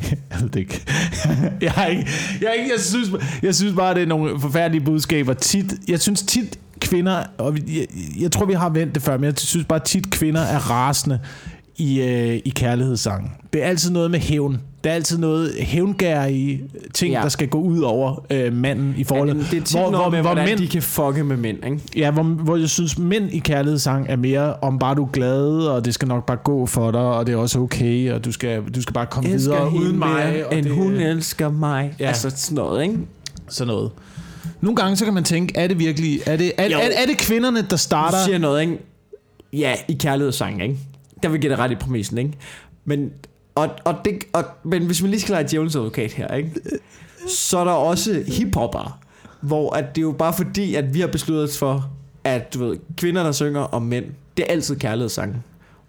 [0.30, 0.82] jeg ved det ikke.
[1.62, 2.06] jeg, er ikke,
[2.40, 3.10] jeg, er ikke jeg, synes,
[3.42, 5.34] jeg synes bare, det er nogle forfærdelige budskaber.
[5.34, 7.86] Tit, jeg synes tit, kvinder, og jeg,
[8.20, 11.20] jeg tror, vi har vendt det før, men jeg synes bare tit, kvinder er rasende
[11.76, 13.30] i, øh, i kærlighedssangen.
[13.52, 14.60] Det er altid noget med hævn.
[14.84, 16.62] Det er altid noget hævngærige
[16.94, 17.20] ting, ja.
[17.22, 19.34] Der skal gå ud over øh, manden i forholdet.
[19.34, 21.80] Ja, det er tit hvor, noget med, hvor mænd, de kan fucke med mænd, ikke?
[21.96, 25.46] Ja, hvor, hvor jeg synes, mænd i kærlighedssang er mere om bare du er glad,
[25.46, 28.32] og det skal nok bare gå for dig, og det er også okay, og du
[28.32, 30.44] skal, du skal bare komme videre uden mig.
[30.46, 31.94] Og end det, hun elsker mig.
[32.00, 32.08] Ja.
[32.08, 32.98] Altså sådan noget, ikke?
[33.48, 33.90] Sådan noget.
[34.60, 36.78] Nogle gange så kan man tænke, er det virkelig, er det, er, Jo.
[36.78, 38.18] er, er det kvinderne, der starter?
[38.18, 38.78] Du siger noget, ikke?
[39.52, 40.76] Ja, i kærlighedssang, ikke?
[41.22, 42.32] Der vil give dig ret i præmissen, ikke?
[42.84, 43.10] Men,
[43.54, 46.50] og, og det, og, men hvis man lige skal lege djævelens advokat her, ikke?
[47.28, 48.98] Så er der også hiphopper,
[49.40, 51.90] hvor at det er jo bare fordi, at vi har besluttet os for,
[52.24, 54.04] at du ved, kvinder, der synger om mænd,
[54.36, 55.44] det er altid kærlighedssang.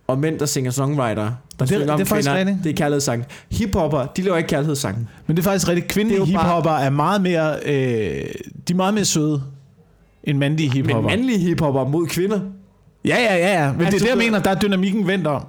[0.07, 2.57] Og mænd, der synger songwriter, der det- synger om det er kvinder, rigtigt.
[2.63, 3.25] det er kærlighedssang.
[3.51, 5.09] Hiphopper, de laver ikke kærlighedssang.
[5.27, 5.87] Men det er faktisk rigtigt.
[5.87, 7.73] Kvindelige er bare- hiphopper er meget mere, øh,
[8.67, 9.43] de er meget mere søde
[10.23, 11.09] end mandlige Men hiphopper.
[11.09, 12.39] mandlige hiphopper mod kvinder,
[13.05, 13.71] Ja, ja, ja, ja.
[13.71, 15.45] Men altså, det er det, jeg mener, der er dynamikken vendt om.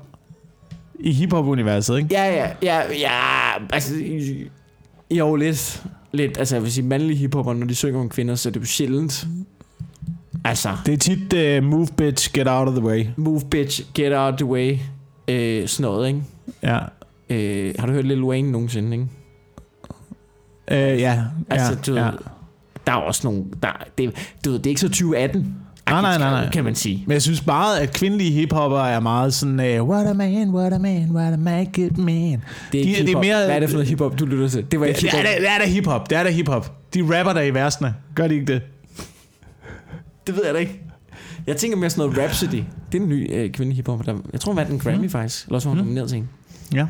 [1.00, 2.08] I hiphop-universet, ikke?
[2.10, 3.94] Ja, ja, ja, ja, altså,
[5.10, 5.82] jo, lidt,
[6.12, 8.60] lidt, altså, jeg vil sige, mandlige hiphopper, når de synger om kvinder, så er det
[8.60, 9.26] jo sjældent.
[10.44, 13.06] Altså, Det er tit uh, move bitch, get out of the way.
[13.16, 14.78] move bitch, get out of the way,
[15.28, 16.22] øh, sådan noget, ikke?
[16.62, 16.78] Ja.
[17.30, 19.08] Øh, har du hørt Lil Wayne nogensinde, ikke?
[20.70, 21.22] Uh, ja.
[21.50, 22.10] Altså, ja, du ved, ja.
[22.86, 25.56] der er også nogle, der, det, du ved, det er ikke så 2018,
[25.90, 26.50] Nej, nej, nej, nej.
[26.50, 27.04] kan man sige.
[27.06, 30.72] Men jeg synes bare, at kvindelige hiphopper er meget sådan, uh, what a man, what
[30.72, 32.14] a man, what a good man.
[32.14, 32.38] Det er,
[32.70, 33.20] De- ikke det er hiphop.
[33.24, 34.66] mere- Hvad er det for noget hiphop, du lytter til?
[34.70, 35.24] Det var ikke Det er, hiphop.
[35.40, 36.72] det er da hiphop, det er da hiphop.
[36.94, 37.94] De rapper der i versene.
[38.14, 38.62] Gør de ikke det?
[40.26, 40.80] Det ved jeg da ikke.
[41.46, 42.62] Jeg tænker mere sådan noget Rhapsody.
[42.92, 44.06] Det er en ny øh, kvindelig hiphop.
[44.06, 45.10] Der, jeg tror, hun vandt en Grammy mm.
[45.10, 45.44] faktisk.
[45.46, 45.84] Eller også var hun Mm.
[45.84, 46.28] nomineret til en.
[46.74, 46.86] Ja.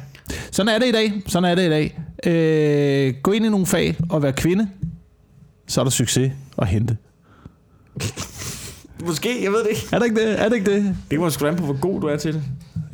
[0.50, 1.12] Sådan er det i dag.
[1.26, 1.98] Sådan er det i dag.
[2.26, 4.68] Øh, gå ind i nogle fag og være kvinde.
[5.66, 6.96] Så er der succes at hente.
[9.06, 9.88] Måske, jeg ved det ikke.
[9.92, 10.42] Er det ikke det?
[10.42, 10.96] Er det ikke det?
[11.10, 12.42] Det må sgu an på, hvor god du er til det.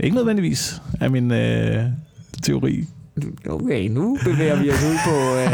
[0.01, 1.85] Ikke nødvendigvis af min øh,
[2.43, 2.85] teori.
[3.49, 5.37] Okay, nu bevæger vi os ud på...
[5.37, 5.53] Øh...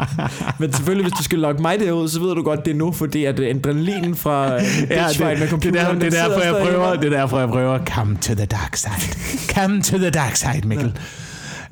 [0.60, 2.92] Men selvfølgelig, hvis du skal logge mig derud, så ved du godt, det er nu,
[2.92, 5.86] fordi at adrenalinen fra øh, Ja, det, med det, computeren...
[5.86, 7.78] er der, det, er derfor, jeg prøver, det er derfor, jeg prøver.
[7.84, 9.18] Come to the dark side.
[9.54, 10.92] Come to the dark side, Mikkel.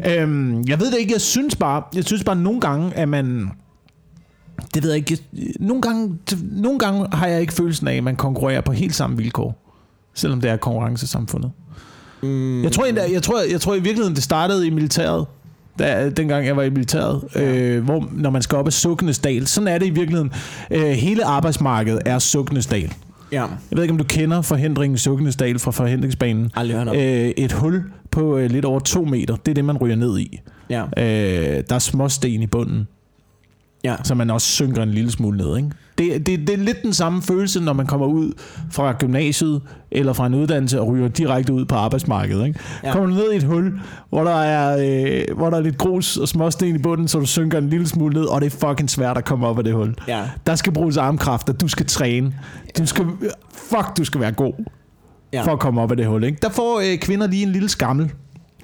[0.06, 1.12] Øhm, jeg ved det ikke.
[1.12, 3.50] Jeg synes bare, jeg synes bare nogle gange, at man...
[4.74, 5.18] Det ved jeg ikke.
[5.60, 9.16] Nogle, gange, nogle gange har jeg ikke følelsen af, at man konkurrerer på helt samme
[9.16, 9.62] vilkår.
[10.14, 11.50] Selvom det er konkurrencesamfundet.
[12.22, 15.26] Mm, Jeg tror, endda, jeg, tror, jeg tror i virkeligheden, det startede i militæret.
[15.78, 17.56] Da, dengang jeg var i militæret, ja.
[17.56, 19.46] øh, hvor når man skal op ad Sukkenesdal.
[19.46, 20.32] Sådan er det i virkeligheden.
[20.70, 22.92] Øh, hele arbejdsmarkedet er Sukkenesdal.
[23.32, 26.50] Ja, Jeg ved ikke, om du kender forhindringen Sukkenesdal fra forhindringsbanen.
[26.94, 30.18] Øh, et hul på øh, lidt over to meter, det er det, man ryger ned
[30.18, 30.40] i.
[30.70, 32.86] Ja, Øh, der er småsten i bunden,
[33.90, 33.96] ja.
[34.04, 35.56] så man også synker en lille smule ned.
[35.56, 35.70] Ikke?
[35.98, 38.32] Det, det, det er lidt den samme følelse, når man kommer ud
[38.70, 42.46] fra gymnasiet eller fra en uddannelse og ryger direkte ud på arbejdsmarkedet.
[42.46, 42.60] Ikke?
[42.84, 42.92] Ja.
[42.92, 44.76] Kommer du ned i et hul, hvor der, er,
[45.28, 47.88] øh, hvor der er lidt grus og småsten i bunden, så du synker en lille
[47.88, 49.94] smule ned, og det er fucking svært at komme op af det hul.
[50.08, 52.34] Ja, Der skal bruges armkræfter, du skal træne.
[52.78, 53.06] Du skal,
[53.54, 54.52] fuck, du skal være god
[55.32, 55.42] ja.
[55.42, 56.24] for at komme op af det hul.
[56.24, 56.38] Ikke?
[56.42, 58.12] Der får øh, kvinder lige en lille skammel.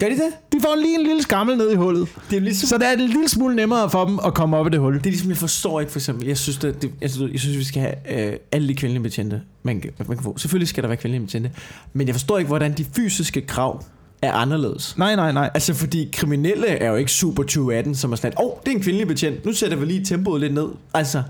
[0.01, 0.33] Gør de det?
[0.53, 2.09] De får lige en lille skammel ned i hullet.
[2.31, 2.67] Det er ligesom...
[2.69, 4.95] Så det er en lille smule nemmere for dem at komme op af det hul.
[4.95, 7.59] Det er ligesom, jeg forstår ikke for eksempel, jeg synes, det, det, altså, jeg synes
[7.59, 10.39] vi skal have øh, alle de kvindelige betjente, man, kan- man kan få.
[10.39, 11.51] Selvfølgelig skal der være kvindelige betjente,
[11.93, 13.85] men jeg forstår ikke, hvordan de fysiske krav
[14.23, 14.99] er anderledes.
[14.99, 15.51] Nej, nej, nej.
[15.55, 18.77] Altså, fordi kriminelle er jo ikke super 2018, som er sådan, åh, oh, det er
[18.77, 20.67] en kvindelig betjent, nu sætter vi lige tempoet lidt ned.
[20.95, 21.23] Altså,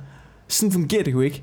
[0.48, 1.42] sådan fungerer det jo ikke.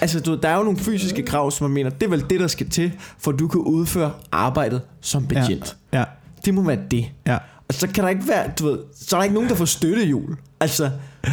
[0.00, 2.40] Altså, du, der er jo nogle fysiske krav, som man mener, det er vel det,
[2.40, 5.76] der skal til, for du kan udføre arbejdet som betjent.
[5.92, 5.98] Ja.
[5.98, 6.04] Ja,
[6.44, 7.06] Det må være det.
[7.26, 7.38] ja.
[7.68, 9.64] Og så kan der ikke være, du ved, så er der ikke nogen, der får
[9.64, 10.36] støttehjul.
[10.60, 10.90] Altså,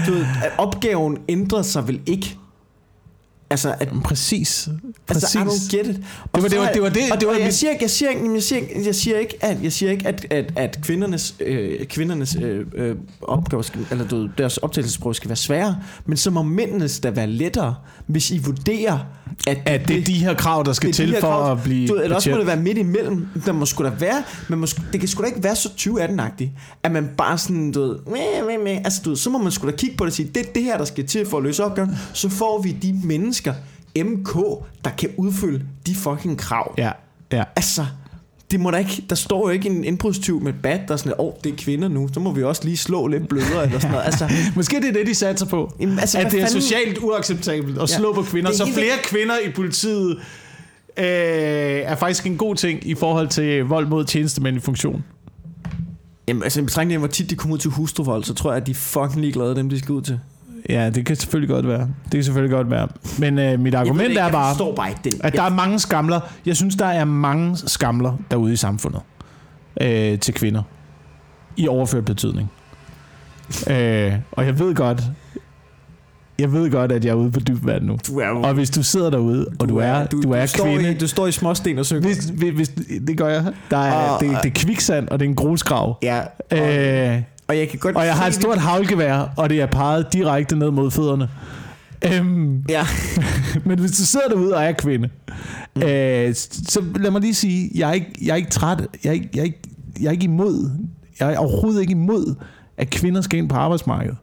[0.08, 0.25] du ved,
[0.58, 2.38] opgaven ændrer sig vel ikke.
[3.49, 4.69] Altså, at, Præcis.
[5.10, 5.62] altså I Præcis.
[5.63, 5.95] don't get it.
[5.95, 6.03] Det
[6.43, 8.43] var- det var- det var det- Og, det var jeg siger ikke, jeg siger jeg
[8.43, 12.65] siger jeg siger ikke, at, jeg siger ikke, at, at, at kvindernes, øh, kvindernes øh,
[12.75, 17.10] øh, opgaver, skal, eller du deres optagelsesprøve skal være sværere, men så må mændenes da
[17.10, 17.75] være lettere,
[18.07, 18.99] hvis I vurderer,
[19.47, 21.51] at, At det er de her krav, der skal de til her for krav.
[21.51, 23.27] at blive du, Eller også må det være midt imellem.
[23.45, 26.49] Der må sgu da være, men må, det kan sgu da ikke være så 2018-agtigt,
[26.83, 28.77] at man bare sådan, du ved, meh, meh, meh.
[28.77, 30.51] altså du ved, så må man sgu da kigge på det og sige, det er
[30.55, 31.97] det her, der skal til for at løse opgaven.
[32.13, 33.53] Så får vi de mennesker,
[33.97, 34.33] MK,
[34.85, 36.73] der kan udfylde de fucking krav.
[36.77, 36.91] Ja,
[37.31, 37.43] ja.
[37.55, 37.85] Altså,
[38.51, 41.13] det må da ikke, der står jo ikke en indbrudstyv med bat, der er sådan,
[41.19, 43.79] åh, oh, det er kvinder nu, så må vi også lige slå lidt blødere, eller
[43.79, 44.05] sådan noget.
[44.05, 45.73] Altså, Måske det er det, de satser på.
[45.79, 47.97] Jamen, altså, at det er fanden- socialt uacceptabelt at Ja.
[47.97, 50.12] slå på kvinder, Det er så flere kvinder i politiet
[50.97, 51.05] øh,
[51.86, 55.03] er faktisk en god ting i forhold til vold mod tjenestemænd i funktion.
[56.27, 58.62] Jamen, altså, i betragtning af, hvor tit de kommer ud til hustruvold, så tror jeg,
[58.62, 60.19] at de er fucking ligeglade, dem de skal ud til.
[60.69, 61.80] Ja, det kan selvfølgelig godt være.
[62.03, 62.88] Det kan selvfølgelig godt være.
[63.19, 65.13] Men øh, mit argument ikke, er bare, forstår bare ikke den.
[65.23, 66.19] at der er mange skamler.
[66.45, 69.01] Jeg synes, der er mange skamler derude i samfundet
[69.82, 70.62] øh, til kvinder.
[71.58, 72.51] I overført betydning.
[73.69, 75.03] Øh, og jeg ved godt,
[76.39, 77.97] jeg ved godt, at jeg er ude på dybt vand nu.
[78.08, 78.41] du er jo...
[78.41, 80.91] Og hvis du sidder derude, og du er, du, er står kvinde...
[80.91, 82.01] I, du står i småsten og synger.
[82.01, 82.69] Hvis, hvis, hvis,
[83.08, 83.45] det gør jeg.
[83.71, 85.97] Der er, Og- det, det er kviksand, og det er en grusgrav.
[86.03, 86.19] Ja,
[86.51, 90.13] Øh, og jeg kan godt og jeg har et stort havlgevær, og det er peget
[90.13, 91.29] direkte ned mod fødderne.
[92.05, 92.86] Øhm, Ja,
[93.65, 95.10] men hvis du sidder derude og er kvinde,
[95.75, 95.81] mm.
[95.81, 99.13] øh, så lad mig lige sige, jeg er ikke, jeg er ikke træt, jeg er
[99.13, 99.60] ikke, jeg, er ikke,
[99.99, 100.71] jeg er ikke imod,
[101.19, 102.36] jeg er overhovedet ikke imod,
[102.77, 104.17] at kvinder skal ind på arbejdsmarkedet.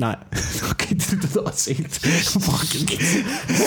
[0.00, 0.16] Nej.
[0.70, 1.94] Okay, det lyder også helt
[2.46, 2.90] fucking...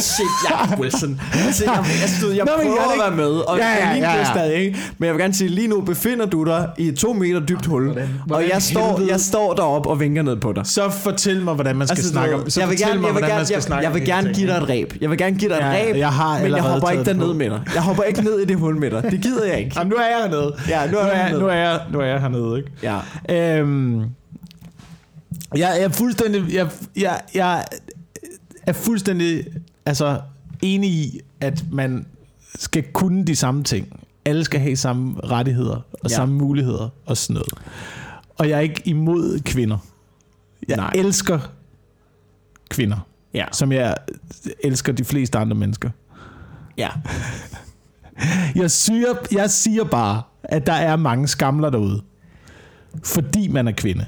[0.02, 1.22] Shit, Jacob Wilson.
[1.46, 4.18] Altså, jeg, altså, du, jeg Nå, prøver jeg at være med, og Ja, ja, ja,
[4.18, 4.78] ja, stadig, ikke?
[4.98, 7.66] Men jeg vil gerne sige, lige nu befinder du dig i et to meter dybt
[7.66, 10.66] hul, hvordan og jeg står, jeg står deroppe og vinker ned på dig.
[10.68, 12.50] Så fortæl mig, hvordan man skal Altså, snakke om...
[12.50, 14.06] Så jeg vil gerne, mig, jeg vil hvordan man gerne, skal jeg, snakke jeg vil
[14.06, 14.94] gerne give dig et ræb.
[15.02, 17.34] Jeg vil gerne give dig et Ja, ræb, jeg har men jeg hopper ikke derned
[17.34, 17.62] med dig.
[17.74, 19.04] Jeg hopper ikke ned i det hul med dig.
[19.12, 19.72] Det gider jeg ikke.
[19.76, 20.56] Jamen, nu er jeg hernede.
[20.70, 21.40] Ja, nu er Nu jeg er, hernede.
[21.42, 22.72] nu er, jeg, nu er jeg hernede, ikke?
[23.30, 23.58] Ja.
[23.60, 24.02] Øhm,
[25.56, 26.54] jeg, jeg er fuldstændig...
[26.54, 27.66] Jeg, jeg, jeg
[28.68, 29.46] er fuldstændig
[29.86, 30.22] altså,
[30.62, 32.06] enig i, at man
[32.56, 34.02] skal kunne de samme ting.
[34.26, 36.16] Alle skal have samme rettigheder og Ja.
[36.16, 37.54] samme muligheder og sådan noget.
[38.38, 39.78] Og jeg er ikke imod kvinder.
[40.68, 40.78] Jeg.
[40.78, 40.92] Nej.
[40.96, 41.40] elsker
[42.70, 43.46] kvinder, Ja.
[43.52, 43.96] som jeg
[44.64, 45.90] elsker de fleste andre mennesker.
[46.78, 46.90] Ja.
[48.56, 52.02] Jeg siger, jeg siger bare, at der er mange skamler derude.
[53.04, 54.06] Fordi man er kvinde.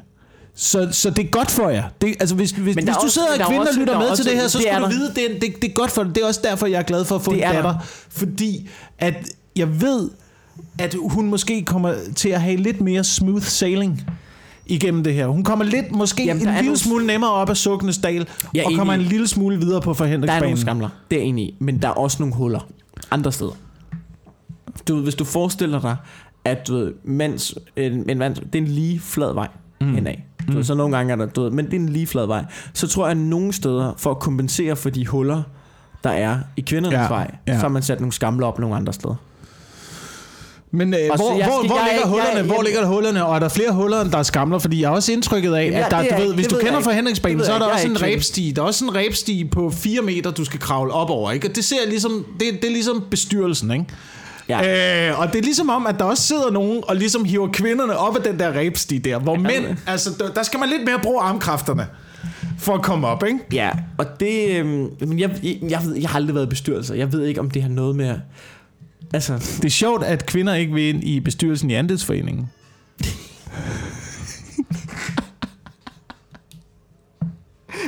[0.55, 1.83] Så, så det er godt for jer.
[2.01, 3.93] Det, altså hvis, hvis, hvis du også- sidder og der er kvinde og også- lytter
[3.93, 5.69] er med også- til det her, så det skal du vide, det er, det, det
[5.69, 6.15] er godt for dig.
[6.15, 7.55] Det er også derfor, jeg er glad for at få Det en er der.
[7.61, 7.75] datter.
[8.09, 9.13] Fordi at
[9.55, 10.09] jeg ved,
[10.79, 14.03] at hun måske kommer til at have lidt mere smooth sailing
[14.65, 15.27] igennem det her.
[15.27, 18.63] Hun kommer lidt, måske Jamen, en lille nogle- smule nemmere op ad Sukkenes dal, er
[18.65, 20.57] og kommer en lille smule videre på Der er nogle forhindringsbanen.
[20.57, 20.89] skamler.
[21.11, 21.55] Det er enig i.
[21.59, 22.67] Men der er også nogle huller.
[23.11, 23.51] Andre steder.
[24.87, 25.95] Du ved, hvis du forestiller dig,
[26.45, 29.47] at du ved, mens, en, en mand, det er en lige flad vej
[29.81, 29.93] mm.
[29.93, 30.13] henad.
[30.47, 32.45] Du ved, så nogle gange er der, ved, men det er en lige flad vej.
[32.73, 35.41] Så tror jeg, at nogle steder, for at kompensere for de huller,
[36.03, 37.53] der er i kvindernes Ja, vej, ja.
[37.53, 39.15] så har man sat nogle skamler op nogle andre steder.
[40.71, 42.37] Men øh, hvor, jeg hvor, hvor jeg- ligger jeg- hullerne?
[42.37, 43.25] jeg- hvor ligger hullerne?
[43.25, 44.59] Og er der flere huller, end der er skamler?
[44.59, 46.61] Fordi jeg har også indtrykket af, Ja, at der, er du ved, hvis du ved
[46.63, 46.83] kender ved
[47.45, 48.51] så er der også en rebsti.
[48.55, 51.31] Der er også en rebsti på 4 meter, du skal kravle op over.
[51.31, 51.47] Ikke?
[51.49, 53.85] Og det ser ligesom, det, det er ligesom bestyrelsen, ikke?
[54.49, 55.09] Ja.
[55.11, 57.97] Øh, og det er ligesom om, at der også sidder nogen og ligesom hiver kvinderne
[57.97, 60.99] op af den der rebsti der, hvor mænd, altså der, der skal man lidt mere
[61.03, 61.87] bruge armkræfterne
[62.59, 63.39] for at komme op, ikke?
[63.53, 64.65] Ja, og det...
[64.65, 66.95] Men jeg, jeg, jeg, jeg har aldrig været i bestyrelser.
[66.95, 68.07] Jeg ved ikke, om det har noget med...
[68.07, 68.19] at-
[69.13, 72.49] Altså, Det er sjovt, at kvinder ikke vil ind i bestyrelsen i andelsforeningen.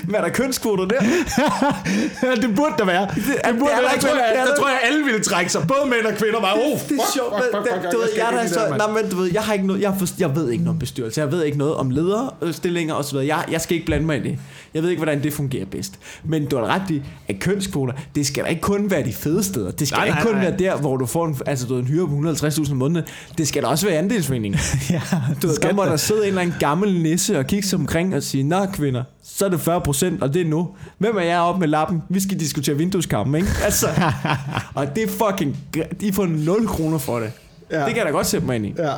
[0.07, 0.99] hvad er der kønskvoter der?
[2.41, 3.07] det burde der være.
[3.15, 5.03] Det, er burde der der, ikke, tror jeg, det er der der- tror jeg, alle
[5.05, 5.61] ville trække sig.
[5.67, 8.75] Både mænd og kvinder bare, oh, Det er sjovt, det- du ved, jeg, der så,
[8.77, 10.79] nej, men du ved, jeg har ikke noget, jeg, for, jeg ved ikke noget om
[10.79, 13.27] bestyrelse, jeg ved ikke noget om lederstillinger og så videre.
[13.37, 14.39] Jeg, jeg skal ikke blande mig i det.
[14.73, 15.93] Jeg ved ikke, hvordan det fungerer bedst.
[16.23, 19.43] Men du har ret i, at kønskvoter, det skal da ikke kun være de fede
[19.43, 19.71] steder.
[19.71, 20.41] Det skal Nej, ikke kun nej.
[20.43, 23.05] være der, hvor du får en, altså, du ved, en hyre på 150.000 om måneden.
[23.37, 24.59] Det skal da også være andelsforeningen.
[24.89, 25.01] ja,
[25.41, 25.91] Du ved, der må det.
[25.91, 29.03] der sidde en eller anden gammel nisse og kigge sig omkring og sige, Nå kvinder,
[29.29, 30.69] så er det 40 procent, og det er nu.
[30.97, 32.03] Hvem er jeg op med lappen?
[32.09, 33.47] Vi skal diskutere vindueskampen, ikke?
[33.63, 33.87] Altså,
[34.75, 35.57] og det er fucking...
[36.01, 37.31] De får 0 kroner for det.
[37.71, 37.79] Ja.
[37.79, 37.85] Ja.
[37.85, 38.73] Det kan jeg da godt sætte mig ind i.
[38.77, 38.93] Ja.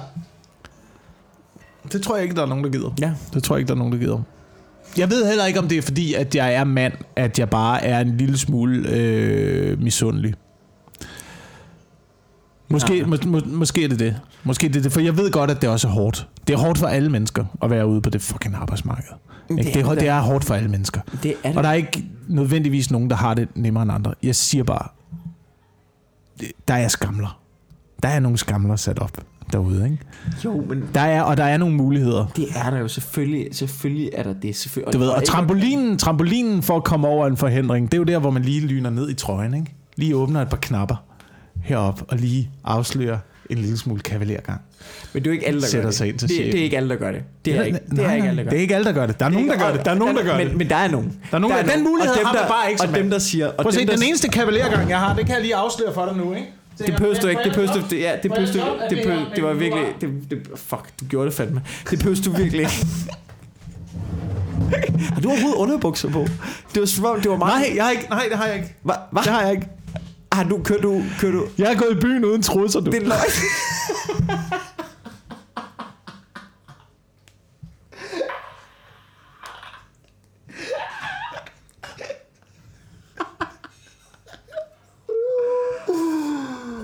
[1.92, 2.94] Det tror jeg ikke, der er nogen, der gider.
[3.02, 3.12] Ja.
[3.34, 4.22] Det tror jeg ikke, der er nogen, der gider.
[4.98, 7.84] Jeg ved heller ikke, om det er fordi, at jeg er mand, at jeg bare
[7.84, 10.34] er en lille smule øh, misundelig.
[12.70, 13.08] Måske, Nej.
[13.08, 14.16] mås, mås, måske er det det.
[14.44, 16.28] Måske er det det, for jeg ved godt, at det også er hårdt.
[16.48, 19.04] Det er hårdt for alle mennesker at være ude på det fucking arbejdsmarked.
[19.50, 20.12] Det Det, det, er er, det det da.
[20.12, 21.02] er hårdt for alle mennesker.
[21.24, 21.58] Det er det.
[21.58, 24.14] Og der er ikke nødvendigvis nogen, der har det nemmere end andre.
[24.24, 24.88] Jeg siger bare,
[26.40, 27.40] det- der er skamler.
[28.04, 29.12] Der er nogle skamler sat op
[29.52, 29.98] derude, ikke?
[30.46, 32.26] Jo, men Der er, og der er nogle muligheder.
[32.36, 33.48] det er der jo selvfølgelig.
[33.52, 34.56] Selvfølgelig er der det.
[34.56, 34.94] Selvfølgelig.
[34.94, 38.04] Du ved, og ikke- trampolinen, trampolinen for at komme over en forhindring, det er jo
[38.04, 39.76] der, hvor man lige lyner ned i trøjen, ikke?
[39.96, 40.96] Lige åbner et par knapper
[41.64, 43.18] herop og lige afslører
[43.50, 44.62] en lille smule kavalergang.
[45.14, 45.96] Men det er jo ikke alle, der gør sætter det.
[45.98, 46.52] sig ind til det, chefen.
[46.52, 47.22] det er ikke alle, der gør det.
[47.46, 49.06] Det er, ikke, det er ikke alle, der gør det er ikke alle, der gør
[49.08, 49.20] det.
[49.20, 49.86] Der er nogen, der gør det.
[49.86, 50.58] Der er nogen, der gør men, det.
[50.58, 51.20] Men der er nogen.
[51.32, 53.48] Der er nogen, der- den mulighed dem, har der, bare ikke Og dem, der siger...
[53.48, 55.94] Og Prøv at se, der, den eneste kavalergang, jeg har, det kan jeg lige afsløre
[55.94, 56.48] for dig nu, ikke?
[56.78, 57.42] Det behøves du ikke.
[57.44, 57.82] Det behøves du...
[57.90, 58.58] Det, ja, det behøves du...
[58.58, 59.86] Det, Er det det var er det virkelig...
[60.02, 61.62] Det, det, fuck, du gjorde det fandme.
[61.90, 62.86] Det behøves du virkelig ikke.
[65.14, 66.28] Har du overhovedet underbukser på?
[66.76, 67.62] Det var det var meget...
[67.62, 68.76] Nej, jeg har ikke, nej, det har jeg ikke.
[68.84, 68.94] Hva?
[69.12, 69.22] Hva?
[69.22, 69.68] Det har jeg ikke.
[70.34, 71.48] Har du, kører du, kører du...
[71.58, 72.92] Jeg er gået i byen uden trusser, du.
[72.92, 73.20] Det er løgn.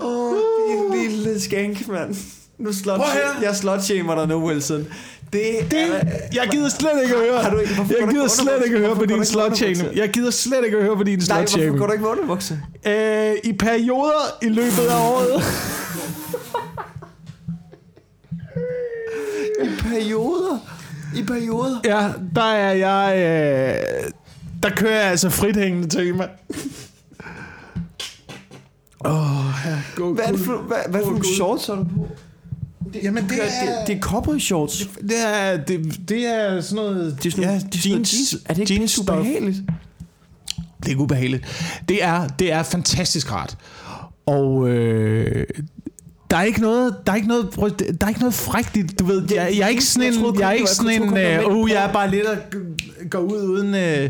[0.02, 0.36] Åh,
[0.68, 2.16] din lille skank, mand.
[2.58, 3.02] Nu slot,
[3.42, 4.88] jeg slutshamer dig nu, Wilson.
[5.34, 5.42] Det,
[5.72, 6.00] Det, er,
[6.34, 7.42] jeg gider slet ikke at høre.
[7.44, 9.92] Har du ikke- jeg gider slet ikke at høre på din underbukser?
[9.96, 12.56] Jeg gider slet ikke at høre på din Nej, hvorfor går du ikke med underbukser?
[12.88, 15.44] Øh, I perioder i løbet af året.
[19.64, 20.58] I perioder.
[21.16, 21.80] I perioder.
[21.86, 23.14] Ja, der er jeg...
[23.18, 24.12] Øh,
[24.64, 26.28] der kører jeg altså frithængende tema.
[29.06, 31.84] Åh, oh, ja, go, Hvad er det for, hvad, hvad for nogle shorts har du
[31.84, 32.08] på?
[33.04, 33.72] Jamen, det Det er...
[33.72, 34.90] er, det er cowboy shorts.
[35.02, 37.18] Det er, det, det er sådan noget...
[37.24, 38.36] Det er sådan, ja, det er jeans, jeans.
[38.46, 39.58] Er det ikke jeans super behageligt?
[40.80, 41.44] Det er ikke ubehageligt.
[41.90, 43.58] Det er, det er fantastisk rart.
[44.26, 45.46] Og øh,
[46.32, 47.52] der er ikke noget, der er ikke noget,
[48.00, 49.24] der er ikke noget frækt i det, du ved.
[49.34, 51.70] Jeg, jeg er ikke sådan en, jeg er det ikke sådan en, det øh, uh,
[51.72, 52.56] jeg er bare lidt at
[53.10, 54.10] gå ud uden, øh,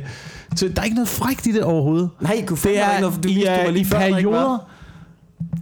[0.55, 2.09] så der er ikke noget frækt i det overhovedet.
[2.21, 4.69] Nej, kunne Det er, noget, du i, du var er, lige i perioder,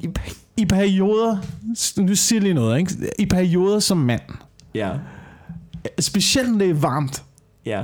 [0.02, 1.38] I per- i perioder,
[2.02, 2.94] nu siger jeg lige noget, ikke?
[3.20, 4.22] I perioder som mand,
[4.74, 4.92] Ja,
[6.00, 7.24] specielt når det er varmt,
[7.66, 7.84] ja.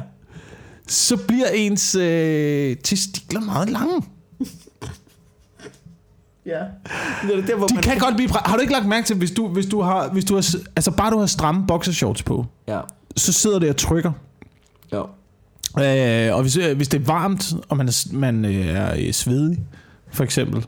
[0.88, 4.02] så bliver ens øh, testikler meget lange.
[6.46, 6.60] Ja.
[7.28, 7.84] Det er der, hvor De man...
[7.84, 8.30] kan godt blive...
[8.30, 10.10] Har du ikke lagt mærke til, hvis du, hvis du har...
[10.10, 12.80] Hvis du har altså bare du har stramme boxershorts på, Ja,
[13.18, 14.12] så sidder det og trykker.
[14.92, 15.02] ja.
[16.30, 19.12] Øh, og hvis, øh, hvis det er varmt, og man er, man øh, er øh,
[19.14, 19.60] svedig,
[20.12, 20.66] for eksempel.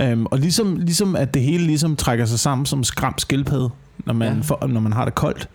[0.00, 3.70] Øhm, og ligesom, ligesom at det hele ligesom trækker sig sammen som skram skildpadde,
[4.06, 4.34] når man, Ja.
[4.34, 4.40] ja.
[4.42, 5.48] for, når man har det koldt,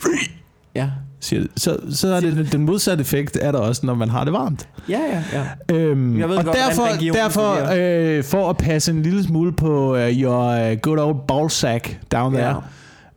[0.75, 4.23] Ja, siger, så, så er det den modsatte effekt, er der også, når man har
[4.23, 4.69] det varmt.
[4.89, 5.23] ja, ja.
[5.69, 5.75] ja.
[5.75, 9.93] Øhm, Jeg ved og godt, derfor, derfor øh, for at passe en lille smule på
[9.93, 12.62] uh, your uh, good old ballsack down there,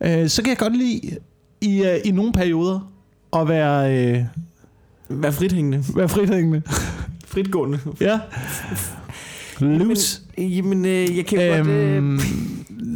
[0.01, 0.21] ja.
[0.23, 1.01] øh, så kan jeg godt lide
[1.61, 2.91] i, øh, i nogle perioder
[3.35, 4.23] at være, øh,
[5.09, 5.83] Vær frithængende.
[5.95, 6.61] være frithængende.
[7.25, 7.79] Fritgående.
[8.01, 8.19] ja.
[9.59, 10.21] Loose.
[10.39, 11.67] Men, jamen, øh, jeg kan jo godt...
[11.67, 12.19] Øh, Øhm,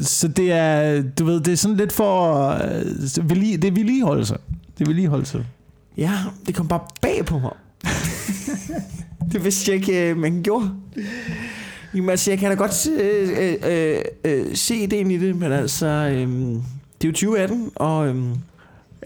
[0.01, 4.33] så det er, du ved, det er sådan lidt for, øh, vedlige- det er vedligeholdelse.
[4.77, 5.45] Det er vedligeholdelse.
[5.97, 6.11] ja,
[6.47, 7.51] det kom bare bag på mig.
[9.31, 10.71] det vidste jeg ikke, øh, man gjorde.
[11.95, 15.51] Jamen, altså, jeg kan da godt øh, øh, øh, øh, se ideen i det, men
[15.51, 15.85] altså...
[15.87, 16.27] Øh,
[17.01, 18.07] det er jo 2018, og...
[18.07, 18.23] Øh,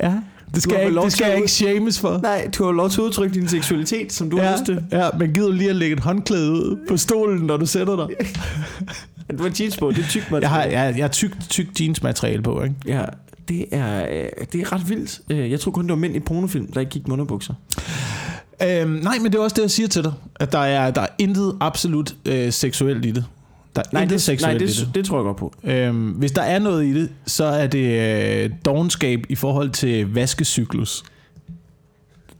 [0.03, 0.13] Ja.
[0.55, 2.19] Det skal, har jeg, ikke, det skal jeg ikke shames for.
[2.23, 4.83] nej, du har lov til at udtrykke din seksualitet, som du har Ja, lyst til.
[4.91, 7.95] ja, men gider du lige at lægge et håndklæde ud på stolen, når du sætter
[8.07, 8.27] dig?
[9.37, 12.41] Du har jeans på, det er tykt Jeg har, jeg, jeg har tyk, tyk jeansmateriale
[12.43, 12.75] på, ikke?
[12.87, 13.01] Ja,
[13.47, 15.19] det er, øh, det er ret vildt.
[15.29, 17.53] Øh, Jeg tror kun, det var mænd i pornofilm, der ikke gik med underbukser.
[18.63, 20.13] Øhm, nej, men det er også det, jeg siger til dig.
[20.39, 23.25] At der er, der er intet absolut øh, seksuelt i det.
[23.77, 24.95] Der er Nej, intet det, seksuelt nej det, det.
[24.95, 25.53] det tror jeg godt på.
[25.63, 30.13] Øhm, hvis der er noget i det, så er det øh, dogenskab i forhold til
[30.13, 31.03] vaskecyklus.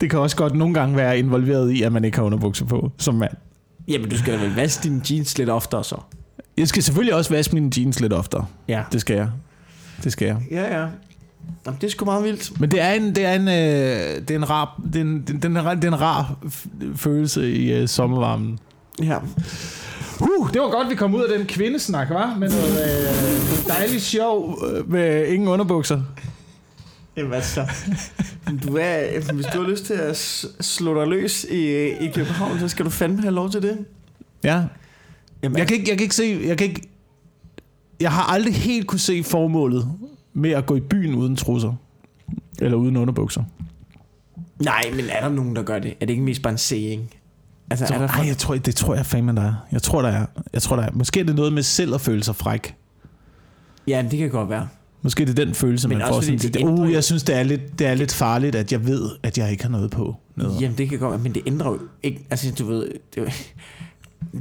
[0.00, 2.92] Det kan også godt nogle gange være involveret i, at man ikke har underbukser på
[2.98, 3.32] som mand.
[3.88, 5.96] Jamen, du skal da vel vaske dine jeans lidt oftere så.
[6.56, 8.46] Jeg skal selvfølgelig også vaske mine jeans lidt oftere.
[8.68, 8.82] Ja.
[8.92, 9.28] Det skal jeg.
[10.04, 10.36] Det skal jeg.
[10.50, 10.86] Ja, ja.
[11.66, 12.60] Jamen, det er sgu meget vildt.
[12.60, 15.20] Men det er en, det er en, øh, det er en rar, det er en,
[15.20, 16.38] det er en, det er en rar
[16.94, 18.58] følelse i øh, sommervarmen.
[19.02, 19.18] Ja.
[20.20, 24.02] Uh, det var godt, vi kom ud af den kvindesnak, var Med noget øh, dejligt
[24.02, 26.02] sjov øh, med ingen underbukser.
[27.16, 27.66] Jamen, altså.
[28.66, 30.16] Du er, hvis du har lyst til at
[30.60, 33.78] slå dig løs i, i København, så skal du fandme have lov til det.
[34.44, 34.64] Ja.
[35.42, 36.88] Jamen, Jeg kan ikke, jeg kan ikke se, jeg kan ikke,
[38.00, 39.88] jeg har aldrig helt kunne se formålet
[40.32, 41.74] med at gå i byen uden trusser.
[42.60, 43.44] Eller uden underbukser.
[44.60, 45.90] Nej, men er der nogen, der gør det?
[46.00, 47.10] Er det ikke mest bare en saying?
[47.70, 49.54] Altså, Så, er der ej, jeg tror, det tror jeg fandme, der er.
[49.72, 50.26] Jeg tror, der er.
[50.52, 50.90] Jeg tror, der er.
[50.92, 52.74] Måske er det noget med selv at føle sig fræk.
[53.86, 54.68] Ja, det kan godt være.
[55.02, 56.20] Måske er det den følelse, Men man får.
[56.20, 58.86] Sådan, det det, uh, jeg synes, det er, lidt, det er lidt farligt, at jeg
[58.86, 60.16] ved, at jeg ikke har noget på.
[60.36, 60.56] Nede.
[60.60, 62.26] Jamen, det kan godt være, men det ændrer jo ikke...
[62.30, 62.88] Altså, du ved...
[63.14, 63.52] Det,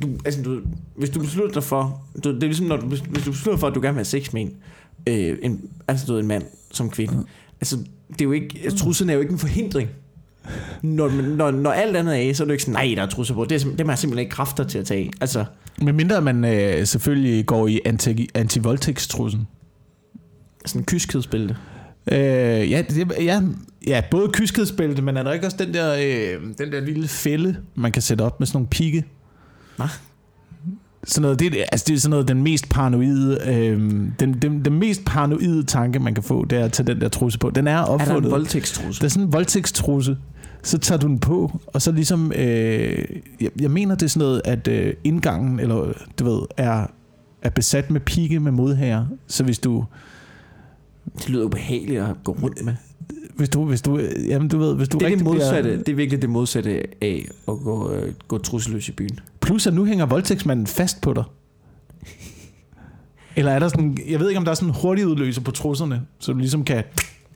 [0.02, 0.62] du, altså, du,
[0.96, 2.02] hvis du beslutter dig for...
[2.24, 4.06] Du, det er ligesom, når du, hvis du beslutter for, at du gerne vil have
[4.06, 4.54] sex med en,
[5.08, 7.24] øh, en altså, du ved, en mand som kvinde.
[7.62, 7.78] Altså,
[8.10, 8.60] det er jo ikke...
[8.64, 9.90] Altså, trusserne er jo ikke en forhindring.
[10.82, 13.02] Når, når, når alt andet er af, så er det jo ikke sådan, nej, der
[13.04, 13.46] er trusser på.
[13.46, 15.12] Det er, dem har simpelthen ikke kræfter til at tage.
[15.22, 15.46] Altså,
[15.82, 19.48] Men mindre man øh, selvfølgelig går i anti, anti-voldtægtstrussen.
[20.66, 21.56] sådan en kyskhedsbælte.
[22.12, 22.18] Øh,
[22.72, 23.42] ja, det, ja,
[23.88, 27.56] ja, både kyskhedsbælte, men er der ikke også den der, øh, den der lille fælde,
[27.76, 29.06] man kan sætte op med sådan nogle pigge?
[29.76, 29.88] Hvad?
[31.04, 33.80] sådan noget, det, altså det er sådan noget, den mest paranoide, øh,
[34.20, 37.10] den, den, den mest paranoide tanke, man kan få, det er at tage den der
[37.10, 37.50] trusse på.
[37.50, 38.24] Den er Er der opfundet.
[38.26, 39.02] en voldtægtstrusse?
[39.02, 40.18] Der er sådan en voldtægtstrusse,
[40.64, 43.06] så tager du den på, og så ligesom, øh,
[43.42, 46.88] jeg, jeg mener det er sådan noget, at øh, indgangen, eller du ved, er,
[47.42, 49.86] er besat med pigge med modhager, så hvis du,
[51.18, 52.74] Det lyder ubehageligt at gå rundt med.
[53.36, 55.84] hvis du, hvis du, jamen du ved, hvis du Det er, det, rigtig modsatte, bliver,
[55.84, 59.20] det er virkelig det modsatte af at gå, øh, gå trusseløs i byen.
[59.42, 61.24] plus at nu hænger voldtægtsmanden fast på dig.
[63.36, 65.52] Eller er der sådan, jeg ved ikke om der er sådan en hurtig udløser på
[65.52, 66.84] trusserne, så du ligesom kan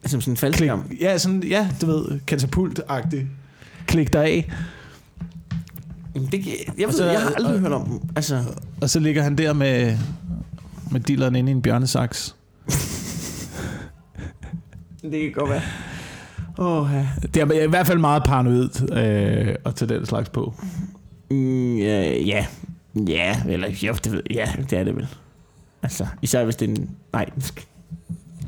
[0.06, 0.90] Som sådan en klik, faldskærm.
[1.00, 3.26] ja, sådan, ja, du ved, katapult-agtigt,
[3.86, 4.52] klik dig af,
[6.14, 6.46] Det,
[6.78, 8.44] jeg, Og ved, så- jeg har aldrig og- hørt om Altså,
[8.80, 9.98] og så ligger han der med,
[10.90, 12.36] med dealeren inde i en bjørnesaks.
[15.02, 15.62] det kan godt være.
[16.58, 17.08] Åh, ja.
[17.34, 20.54] Det er i hvert fald meget paranoid øh, at tage den slags på.
[21.30, 22.46] Mm, ja, ja.
[23.08, 25.06] Ja, eller jo, det ved ja, det er det vel.
[25.82, 26.90] Altså, især hvis det er en...
[27.12, 27.26] Nej,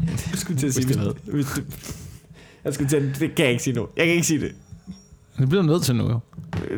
[0.07, 1.65] jeg sk- jeg skulle til at sige, Hvis det hvis det,
[2.65, 3.87] jeg skulle til at, det kan jeg ikke sige nu.
[3.97, 4.53] Jeg kan ikke sige det.
[5.39, 6.19] Det bliver nødt til nu, jo.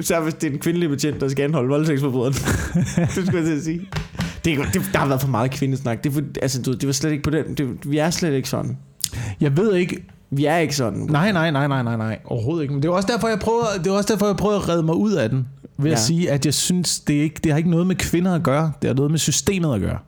[0.00, 2.32] Især hvis det er en kvindelig betjent, der skal anholde voldtægtsforbryderen.
[3.14, 3.80] det skulle jeg til at sige.
[4.44, 6.04] Det, er- det, der har været for meget kvindesnak.
[6.04, 7.54] Det, altså, du, det var slet ikke på den.
[7.54, 8.78] Det, vi er slet ikke sådan.
[9.40, 10.04] Jeg ved ikke...
[10.30, 10.98] Vi er ikke sådan.
[11.10, 12.18] Nej, nej, nej, nej, nej, nej.
[12.24, 12.74] Overhovedet ikke.
[12.74, 14.82] Men det er også derfor, jeg prøver, det er også derfor, jeg prøver at redde
[14.82, 15.46] mig ud af den.
[15.78, 15.92] Ved ja.
[15.92, 18.42] at sige, at jeg synes, det, er ikke, det har ikke noget med kvinder at
[18.42, 18.72] gøre.
[18.82, 19.98] Det har noget med systemet at gøre.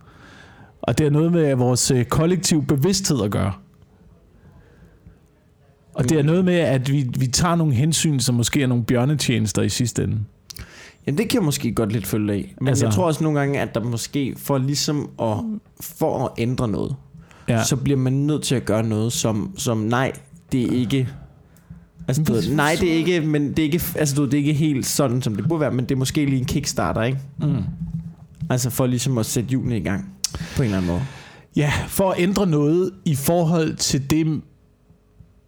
[0.88, 3.52] Og det har noget med vores øh, kollektiv bevidsthed at gøre.
[5.94, 8.84] Og det er noget med, at vi, vi tager nogle hensyn, som måske er nogle
[8.84, 10.18] bjørnetjenester i sidste ende.
[11.06, 12.54] Jamen, det kan jeg måske godt lidt følge af.
[12.60, 15.36] Men Altså- jeg tror også nogle gange, at der måske for ligesom at,
[15.80, 16.96] for at ændre noget,
[17.48, 17.64] Ja.
[17.64, 20.12] så bliver man nødt til at gøre noget, som, som nej,
[20.52, 21.08] det er ikke...
[22.08, 24.52] Altså, du nej, det er ikke, men det er ikke, altså, du det er ikke
[24.52, 27.18] helt sådan, som det burde være, men det er måske lige en kickstarter, ikke?
[27.40, 27.56] Mm.
[28.50, 30.12] Altså for ligesom at sætte hjulene i gang,
[30.56, 31.02] på en eller anden måde.
[31.56, 34.42] Ja, for at ændre noget i forhold til det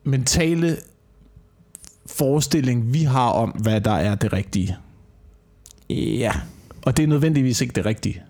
[0.05, 0.77] mentale
[2.07, 4.77] forestilling, vi har om, hvad der er det rigtige.
[5.90, 6.33] Ja.
[6.87, 8.23] Og det er nødvendigvis ikke det rigtige.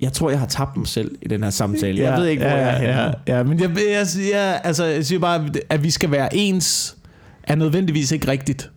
[0.00, 2.02] Jeg tror, jeg har tabt mig selv i den her samtale.
[2.02, 3.14] Jeg ved ikke, hvor ja, jeg er henne.
[3.26, 6.96] Ja, ja, men jeg, jeg, jeg, altså, jeg siger bare, at vi skal være ens,
[7.42, 8.70] er nødvendigvis ikke rigtigt.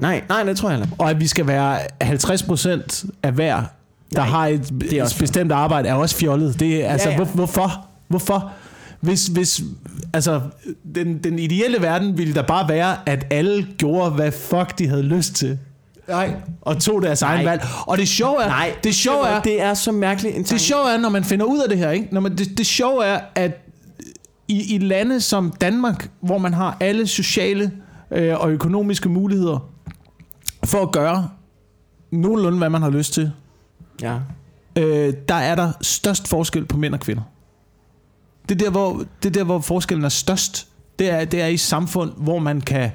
[0.00, 1.00] Nej, nej, det tror jeg heller ikke.
[1.00, 3.62] Og at vi skal være 50% af hver,
[4.14, 6.60] der Nej, har et, det er et bestemt arbejde, er også fjollet.
[6.60, 7.16] Det er, altså, ja.
[7.16, 7.86] Hvor, hvorfor?
[8.08, 8.52] Hvorfor?
[9.00, 9.60] Hvis, hvis,
[10.12, 10.40] altså,
[10.94, 15.02] den, den ideelle verden ville der bare være, at alle gjorde, hvad fuck de havde
[15.02, 15.58] lyst til.
[16.08, 16.34] Nej.
[16.60, 17.52] Og tog deres egen Nej.
[17.52, 17.62] valg.
[17.86, 20.62] Og det sjove er, Nej, det sjove er, det er så mærkeligt en det tanke.
[20.62, 22.08] sjove er, når man finder ud af det her, ikke?
[22.12, 23.66] Når man, det, det sjove er, at
[24.48, 27.70] i, i lande som Danmark, hvor man har alle sociale
[28.10, 29.68] øh, og økonomiske muligheder
[30.64, 31.28] for at gøre
[32.10, 33.32] nogenlunde, hvad man har lyst til,
[34.02, 34.18] Ja.
[34.78, 37.22] øh, der er der størst forskel på mænd og kvinder.
[38.48, 40.68] Det er der, hvor, det er der, hvor forskellen er størst.
[40.98, 42.90] Det er, det er i samfund, hvor man kan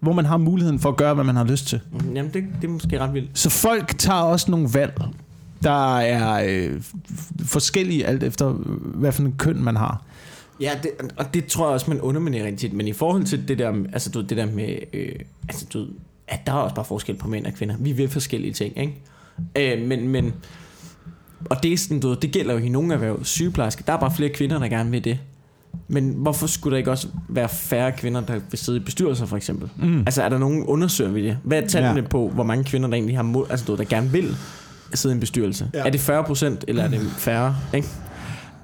[0.00, 1.80] hvor man har muligheden for at gøre, hvad man har lyst til.
[1.92, 3.38] Mm, Jamen, det, det er måske ret vildt.
[3.38, 5.02] Så folk tager også nogle valg,
[5.62, 6.82] der er øh,
[7.44, 8.50] forskellige alt efter,
[8.94, 10.02] hvad for en køn man har.
[10.60, 12.72] Ja, det, og det tror jeg også, man underminerer rigtig tit.
[12.72, 15.12] Men i forhold til det der, altså, du, det der med, øh,
[15.48, 15.86] altså, du,
[16.32, 17.74] at der er også bare forskel på mænd og kvinder.
[17.78, 19.74] Vi vil forskellige ting, ikke?
[19.80, 20.34] Øh, men, men,
[21.50, 23.24] og det, er sådan, du, ved, det gælder jo i nogle erhverv.
[23.24, 25.18] Sygeplejerske, der er bare flere kvinder, der gerne vil det.
[25.88, 29.36] Men hvorfor skulle der ikke også være færre kvinder, der vil sidde i bestyrelser, for
[29.36, 29.68] eksempel?
[29.76, 29.98] Mm.
[29.98, 31.38] Altså, er der nogen undersøger vi det?
[31.44, 32.06] Hvad er tallene Ja.
[32.06, 34.36] på, hvor mange kvinder, der egentlig har mod, altså, du, der gerne vil
[34.94, 35.70] sidde i en bestyrelse?
[35.74, 35.78] Ja.
[35.86, 37.56] Er det 40 procent, eller er det færre?
[37.74, 37.88] Ikke?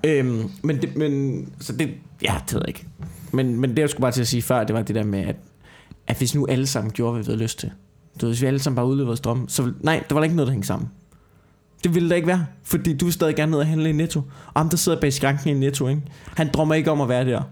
[0.05, 1.91] Øhm, men, det, men, så det,
[2.23, 2.87] ja, det ved jeg ikke.
[3.33, 5.21] Men, men det, jeg skulle bare til at sige før, det var det der med,
[5.21, 5.37] at,
[6.09, 7.71] at hvis nu alle sammen gjorde, hvad vi havde lyst til,
[8.21, 10.21] du ved, hvis vi alle sammen bare udlevede vores drømme, så vil, nej, der var
[10.21, 10.89] der ikke noget, der hængte sammen.
[11.85, 14.21] Det ville der ikke være, fordi du vil stadig gerne ned og handle i Netto.
[14.47, 16.03] Og ham, der sidder bag skranken i Netto, ikke?
[16.37, 17.43] han drømmer ikke om at være der.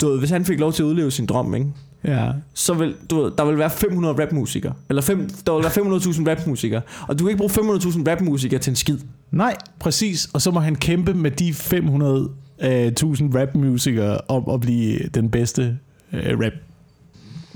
[0.00, 1.66] Du ved, hvis han fik lov til at udleve sin drøm, ikke?
[2.04, 2.32] Ja.
[2.54, 4.72] så vil, du ved, der vil være 500 rapmusikere.
[4.88, 6.82] Eller fem, der vil være 500.000 rapmusikere.
[7.08, 8.98] Og du kan ikke bruge 500.000 rapmusikere til en skid.
[9.30, 10.28] Nej, præcis.
[10.32, 12.30] Og så må han kæmpe med de 500
[12.62, 15.78] øh, 1000 rap-musikere om at blive den bedste
[16.12, 16.40] øh,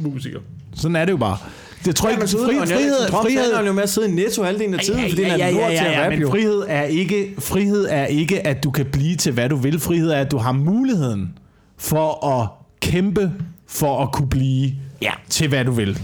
[0.06, 0.40] rap-musiker.
[0.74, 1.36] Sådan er det jo bare.
[1.84, 4.42] Det tror jeg ikke, fri, frihed, frihed, Han er jo med at sidde i netto
[4.42, 6.30] halvdelen af tiden, fordi han er ja, til at rappe men jo.
[6.30, 9.80] frihed er, ikke, frihed er ikke, at du kan blive til, hvad du vil.
[9.80, 11.38] Frihed er, at du har muligheden
[11.78, 12.48] for at
[12.80, 13.32] kæmpe
[13.68, 14.72] for at kunne blive
[15.02, 15.10] Ja.
[15.30, 16.00] til, hvad du vil.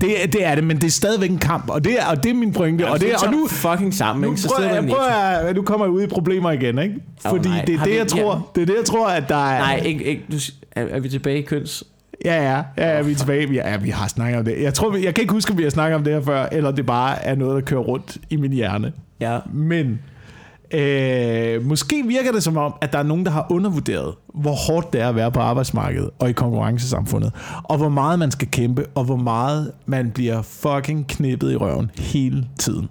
[0.00, 2.30] Det, det er det, men det er stadigvæk en kamp, og det er, og det
[2.30, 2.88] er min pointe.
[2.88, 4.40] og, det, og nu, fucking sammen, nu, ikke?
[4.40, 6.94] så prøver, jeg, prøver jeg, nu kommer jeg ud i problemer igen, ikke?
[7.20, 7.64] Fordi nej.
[7.64, 8.40] det er det, jeg tror, ja.
[8.54, 9.58] det er det, jeg tror, at der er...
[9.58, 10.36] Nej, ikke, ikke, du,
[10.72, 11.84] er, er vi tilbage i køns?
[12.24, 13.52] Ja, ja, ja, ja, vi er tilbage.
[13.52, 14.62] Ja, vi har snakket om det.
[14.62, 16.70] Jeg tror, jeg kan ikke huske, om vi har snakket om det her før, eller
[16.70, 18.92] det bare er noget, der kører rundt i min hjerne.
[19.20, 19.38] Ja.
[19.52, 19.98] Men
[20.74, 24.92] øh, måske virker det som om, at der er nogen, der har undervurderet, hvor hårdt
[24.92, 27.32] det er at være på arbejdsmarkedet og i konkurrencesamfundet.
[27.62, 31.90] Og hvor meget man skal kæmpe, og hvor meget man bliver fucking knippet i røven
[31.98, 32.88] hele tiden.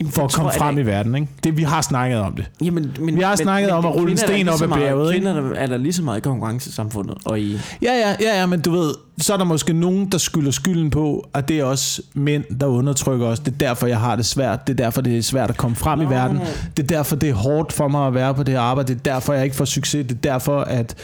[0.00, 1.28] For at tror komme jeg frem da i verden, ikke?
[1.44, 2.50] Det, vi har snakket om det.
[2.64, 5.26] Jamen, men, Vi har snakket om at rulle en sten op ad bjerget, ikke?
[5.26, 7.16] Kvinder er der lige så meget i konkurrencesamfundet.
[7.24, 10.18] Og i, Ja, ja, ja, ja, men du ved, så er der måske nogen, der
[10.18, 13.38] skylder skylden på, at det er også mænd, der undertrykker os.
[13.38, 14.66] Det er derfor, jeg har det svært.
[14.66, 16.04] Det er derfor, det er svært at komme frem Nå.
[16.04, 16.40] i verden.
[16.76, 18.94] Det er derfor, det er hårdt for mig at være på det her arbejde.
[18.94, 20.06] Det er derfor, jeg ikke får succes.
[20.06, 20.94] Det er derfor, at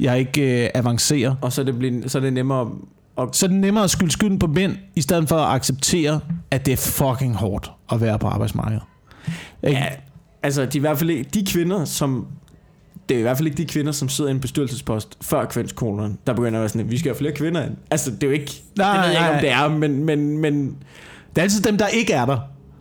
[0.00, 1.34] jeg ikke øh, avancerer.
[1.40, 2.68] og så er, det bliver, så er det nemmere
[3.18, 6.20] at Så er det nemmere at skylde skylden på mænd, i stedet for at acceptere,
[6.50, 8.82] at det er fucking hårdt at være på arbejdsmarkedet.
[9.62, 9.78] Ikke?
[9.78, 9.86] Ja,
[10.42, 12.26] altså de, i hvert fald ikke, de kvinder, som...
[13.08, 16.16] Det er i hvert fald ikke de kvinder, som sidder i en bestyrelsespost før kvindskolerne,
[16.26, 17.76] der begynder at være sådan, vi skal have flere kvinder ind.
[17.90, 18.62] Altså, det er jo ikke...
[18.76, 20.66] Nej, det ved jeg ikke, om det er, men, men, men...
[21.28, 22.38] Det er altid dem, der ikke er der.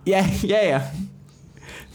[0.07, 0.81] Ja, ja, ja.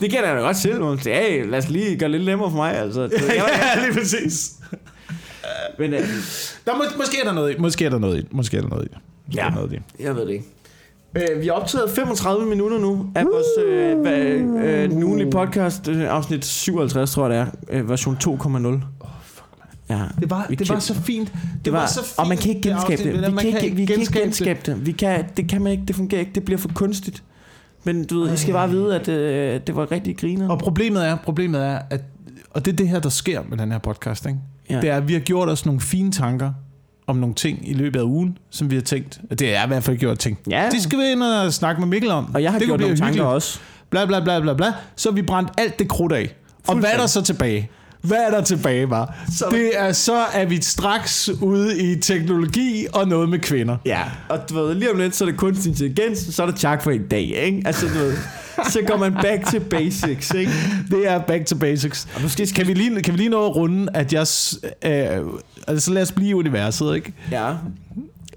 [0.01, 2.24] Det kan jeg da godt selv, hvor man siger, hey, lad os lige gøre lidt
[2.24, 3.03] nemmere for mig, altså.
[3.09, 4.53] Det, jeg, jeg, lige præcis.
[5.78, 6.01] Men øh,
[6.66, 7.61] Der må, måske er der noget i.
[7.61, 8.26] Måske er der noget i.
[8.30, 8.94] Måske er der noget i.
[9.26, 9.46] Måske Ja.
[9.46, 10.03] er der noget i.
[10.03, 10.44] jeg ved det ikke.
[11.34, 16.44] Øh, vi har optaget 35 minutter nu af vores øh, øh, ugenlige podcast, øh, afsnit
[16.44, 18.84] 57, tror jeg det er, øh, version 2.0.
[19.90, 20.03] Ja.
[20.20, 21.32] Det var, det var kan- så fint.
[21.32, 22.18] Det, Det var, så fint.
[22.18, 23.14] og man kan ikke genskabe det.
[23.14, 24.86] Vi man kan ikke, vi kan ikke genskabe genskabe det.
[24.86, 25.84] Vi kan, det kan man ikke.
[25.88, 26.32] Det fungerer ikke.
[26.34, 27.22] Det bliver for kunstigt.
[27.84, 30.48] Men du ved, I skal bare vide, at øh, det var rigtig griner.
[30.48, 32.01] Og problemet er, problemet er, at
[32.51, 34.38] og det er det her, der sker med den her podcast, ikke?
[34.71, 34.81] Ja.
[34.81, 36.53] Det er, at vi har gjort os nogle fine tanker
[37.07, 39.21] om nogle ting i løbet af ugen, som vi har tænkt.
[39.31, 40.39] Det er i hvert fald gjort ting.
[40.51, 40.68] Ja.
[40.73, 42.35] Det skal vi ind og snakke med Mikkel om.
[42.35, 43.27] Og jeg har det gjort nogle tanker hyggeligt.
[43.35, 43.59] også.
[43.91, 44.73] Bla, bla, bla, bla, bla.
[44.97, 46.35] Så har vi brændt alt det krudt af.
[46.68, 47.71] Og hvad er der så tilbage?
[48.03, 49.25] Hvad er der tilbage, var?
[49.39, 53.77] Så- Det er, så er vi straks ude i teknologi og noget med kvinder.
[53.87, 56.57] Ja, og du ved, lige om lidt, så er det kunstig intelligens, så er det
[56.57, 57.62] tak for i dag, ikke?
[57.66, 58.14] Altså, du ved,
[58.73, 60.53] så går man back to basics, ikke?
[60.91, 62.09] Det er back to basics.
[62.15, 64.21] Og måske skal Kan vi lige, kan vi lige nå at runde, at jeg...
[64.21, 65.27] Øh,
[65.69, 67.13] altså, så lad os blive i universet, ikke?
[67.31, 67.53] Ja.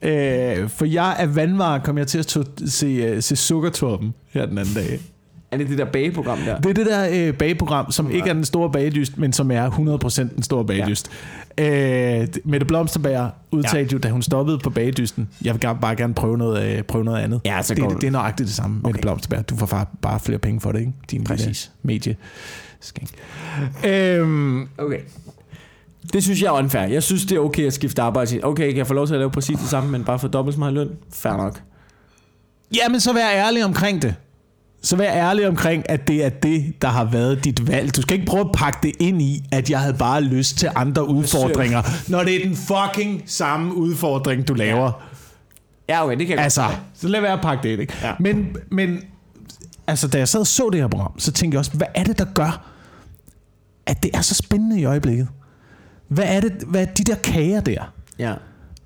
[0.02, 4.58] Øh, for jeg er vandvar, kom jeg til at se, øh, se Sukkertorpen her den
[4.58, 5.00] anden dag.
[5.54, 6.58] Er det det der bageprogram der?
[6.58, 9.70] Det er det der øh, bageprogram, som ikke er den store bagedyst, men som er
[10.30, 11.10] 100% den store bagedyst.
[11.58, 12.22] Ja.
[12.22, 13.94] Øh, Mette Blomsterberg udtalte ja.
[13.94, 17.22] jo, da hun stoppede på bagedysten, jeg vil bare gerne prøve noget, øh, prøve noget
[17.22, 17.42] andet.
[17.46, 18.88] Ja, så det, det, det er nøjagtigt det samme, okay.
[18.88, 19.50] Mette Blomsterberg.
[19.50, 20.94] Du får bare, bare flere penge for det, ikke?
[21.12, 21.72] Din Præcis.
[21.84, 22.16] medie.
[22.82, 23.10] Skænk.
[23.86, 25.00] Øhm, Okay.
[26.14, 26.82] Det synes jeg er unfair.
[26.84, 28.30] Jeg synes, det er okay at skifte arbejde.
[28.30, 30.28] sige, Okay, kan jeg få lov til at lave præcis det samme, men bare for
[30.28, 30.90] dobbelt så meget løn?
[31.14, 31.62] Fair nok.
[32.76, 34.16] Ja, men så vær ærlig omkring det.
[34.84, 37.96] Så vær ærlig omkring, at det er det, der har været dit valg.
[37.96, 40.70] Du skal ikke prøve at pakke det ind i, at jeg havde bare lyst til
[40.76, 41.82] andre udfordringer,
[42.12, 44.92] når det er den fucking samme udfordring, du laver.
[45.90, 47.94] Ja, okay, det kan jeg Altså, så lad være at pakke det ind, ikke?
[48.02, 48.14] Ja.
[48.20, 49.00] Men, men
[49.88, 52.04] altså, da jeg sad og så det her program, så tænkte jeg også, hvad er
[52.04, 52.70] det, der gør,
[53.86, 55.28] at det er så spændende i øjeblikket?
[56.08, 57.94] Hvad er det, hvad er de der kager der?
[58.20, 58.34] Ja.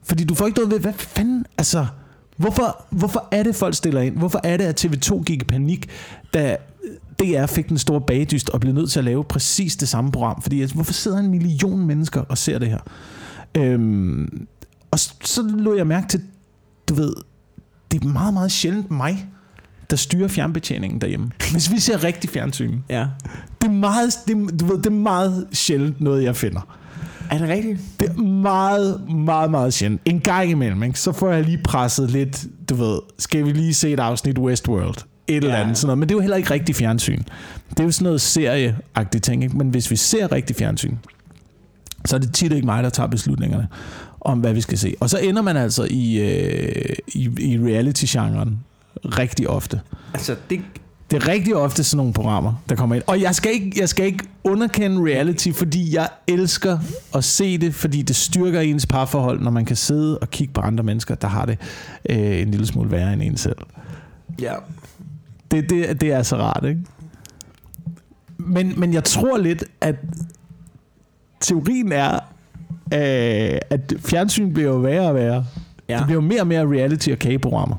[0.03, 1.85] Fordi du får ikke noget ved, hvad fanden, altså,
[2.37, 4.17] hvorfor, hvorfor er det, folk stiller ind?
[4.17, 5.89] Hvorfor er det, at TV2 gik i panik,
[6.33, 6.57] da
[7.19, 10.41] DR fik den store bagdyst og blev nødt til at lave præcis det samme program?
[10.41, 12.79] Fordi altså, hvorfor sidder en million mennesker og ser det her?
[13.57, 14.47] Øhm,
[14.91, 16.21] og så, så lå jeg mærke til,
[16.89, 17.13] du ved,
[17.91, 19.27] det er meget, meget sjældent mig,
[19.89, 21.31] der styrer fjernbetjeningen derhjemme.
[21.51, 23.07] Hvis vi ser rigtig fjernsyn, Ja.
[23.61, 26.77] det er meget, det, du ved, det er meget sjældent noget, jeg finder.
[27.31, 27.79] Er det rigtigt?
[27.99, 30.01] Det er meget, meget, meget sjældent.
[30.05, 30.99] En gang imellem, ikke?
[30.99, 34.95] så får jeg lige presset lidt, du ved, skal vi lige se et afsnit Westworld?
[35.27, 35.61] Et eller Ja.
[35.61, 35.97] andet sådan noget.
[35.97, 37.21] Men det er jo heller ikke rigtig fjernsyn.
[37.69, 39.43] Det er jo sådan noget serieagtigt ting.
[39.43, 39.57] Ikke?
[39.57, 40.95] Men hvis vi ser rigtig fjernsyn,
[42.05, 43.67] så er det tit ikke mig, der tager beslutningerne
[44.21, 44.95] om, hvad vi skal se.
[44.99, 48.59] Og så ender man altså i, øh, i, i reality-genren
[49.05, 49.81] rigtig ofte.
[50.13, 50.59] Altså, det...
[51.11, 53.03] Det er rigtig ofte sådan nogle programmer, der kommer ind.
[53.07, 56.79] Og jeg skal ikke, jeg skal ikke underkende reality, fordi jeg elsker
[57.15, 60.61] at se det, fordi det styrker ens parforhold, når man kan sidde og kigge på
[60.61, 61.57] andre mennesker, der har det
[62.09, 63.57] øh, en lille smule værre end en selv.
[64.41, 64.53] Ja.
[65.51, 66.81] Det, det, det er så rart, ikke?
[68.37, 69.95] Men, men jeg tror lidt, at
[71.39, 72.13] teorien er,
[72.93, 75.45] øh, at fjernsyn bliver jo værre og værre.
[75.89, 75.97] Ja.
[75.97, 77.75] Det bliver jo mere og mere reality- og kageprogrammer.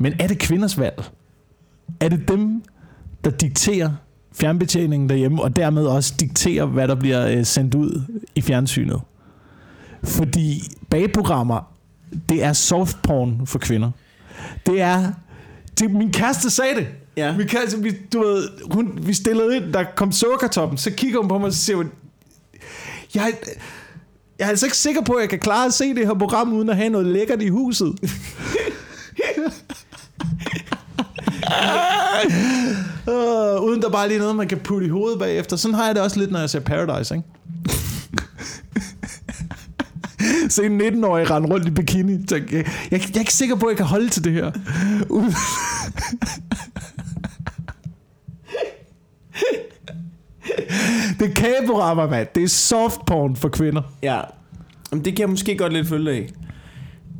[0.00, 1.04] Men er det kvinders valg?
[2.00, 2.62] Er det dem,
[3.24, 3.90] der dikterer
[4.32, 9.00] fjernbetjeningen derhjemme, og dermed også dikterer, hvad der bliver øh, sendt ud i fjernsynet?
[10.04, 11.72] Fordi bagprogrammer,
[12.28, 13.90] det er softporn for kvinder.
[14.66, 15.12] Det er...
[15.78, 16.86] Det, min kæreste sagde det.
[17.16, 17.36] Ja.
[17.36, 21.28] Min kæreste, vi, du ved, hun, vi stillede ind, der kom sukkertoppen, så kigger hun
[21.28, 21.90] på mig, og så siger hun,
[23.14, 23.32] jeg,
[24.38, 26.52] Jeg er altså ikke sikker på, at jeg kan klare at se det her program,
[26.52, 27.94] uden at have noget lækkert i huset
[33.06, 35.56] uh, uden der bare lige noget, man kan putte i hovedet bagefter.
[35.56, 37.26] Sådan har jeg det også lidt, når jeg ser Paradise, ikke?
[40.54, 42.26] Se en 19-årig rende rundt i bikini.
[42.26, 44.50] Tænk, Jeg, jeg, jeg er ikke sikker på, at jeg kan holde til det her.
[51.18, 52.28] Det er kaborama, mand.
[52.34, 53.82] Det er soft porn for kvinder.
[54.02, 54.20] Ja,
[54.92, 56.28] Jamen, det kan jeg måske godt lidt følge af.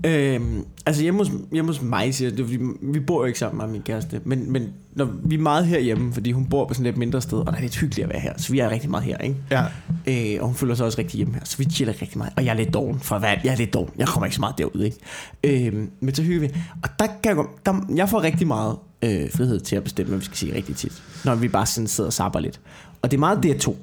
[0.06, 3.24] Øhm, altså hjemme hos, hjemme hos mig, siger jeg, det er, fordi vi bor jo
[3.24, 6.66] ikke sammen med min kæreste, men, men når vi er meget herhjemme, fordi hun bor
[6.66, 8.52] på sådan et lidt mindre sted, og der er lidt hyggeligt at være her, så
[8.52, 9.36] vi er rigtig meget her, ikke?
[9.50, 9.64] Ja.
[10.06, 12.32] Øh, og hun føler sig også rigtig hjemme her, så vi chiller rigtig meget.
[12.36, 13.36] Og jeg er lidt doven, for hvad?
[13.44, 13.90] Jeg er lidt doven.
[13.98, 15.66] Jeg kommer ikke så meget derud, ikke?
[15.68, 16.54] Øh, men så hygger vi.
[16.82, 20.18] Og der kan jeg, der, jeg får rigtig meget øh, frihed til at bestemme, hvad
[20.18, 21.02] vi skal sige rigtig tit.
[21.24, 22.60] Når vi bare sådan sidder og sapper lidt.
[23.02, 23.76] Og det er meget det to.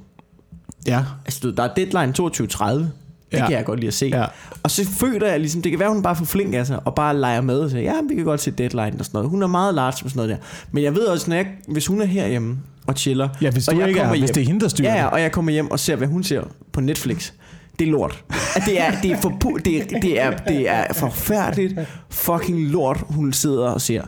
[0.87, 1.05] Ja.
[1.25, 3.06] Altså, der er deadline 22.30.
[3.31, 3.45] Det Ja.
[3.47, 4.05] kan jeg godt lide at se.
[4.13, 4.25] Ja.
[4.63, 6.79] Og så føler jeg ligesom, det kan være, hun bare er for flink af sig,
[6.85, 9.29] og bare leger med og siger, ja, vi kan godt se deadline og sådan noget.
[9.29, 10.37] Hun er meget large med sådan noget der.
[10.71, 12.57] Men jeg ved også, når jeg, hvis hun er herhjemme
[12.87, 14.59] og chiller, Ja, hvis og du jeg ikke er, kommer hvis hjem- det er hende,
[14.61, 17.31] der styrer Ja, ja, og jeg kommer hjem og ser, hvad hun ser på Netflix.
[17.79, 18.23] Det er lort.
[18.65, 19.29] Det er, det er, for,
[19.65, 24.01] det, er, det, er, det er forfærdeligt fucking lort, hun sidder og ser.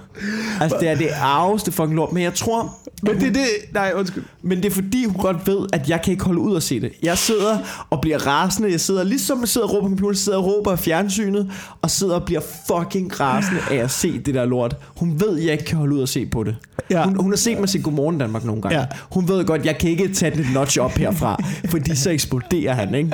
[0.62, 2.12] Altså, det er det arveste fucking lort.
[2.14, 2.76] Men jeg tror...
[3.04, 3.46] Men det er det...
[3.74, 4.24] Nej, undskyld.
[4.42, 6.82] Men det er fordi, hun godt ved, at jeg kan ikke holde ud og se
[6.82, 6.92] det.
[7.04, 7.58] Jeg sidder
[7.90, 8.72] og bliver rasende.
[8.72, 11.52] Jeg sidder ligesom jeg sidder og råber på computeren, sidder og råber af fjernsynet,
[11.82, 14.76] og sidder og bliver fucking rasende af at se det der lort.
[14.98, 16.56] Hun ved, at jeg ikke kan holde ud og se på det.
[16.90, 17.04] Ja.
[17.04, 18.80] Hun, hun har set mig se Godmorgen Danmark nogle gange.
[18.80, 18.86] Ja.
[19.12, 22.74] Hun ved godt, at jeg kan ikke tage den notch op herfra, fordi så eksploderer
[22.74, 23.12] han, ikke?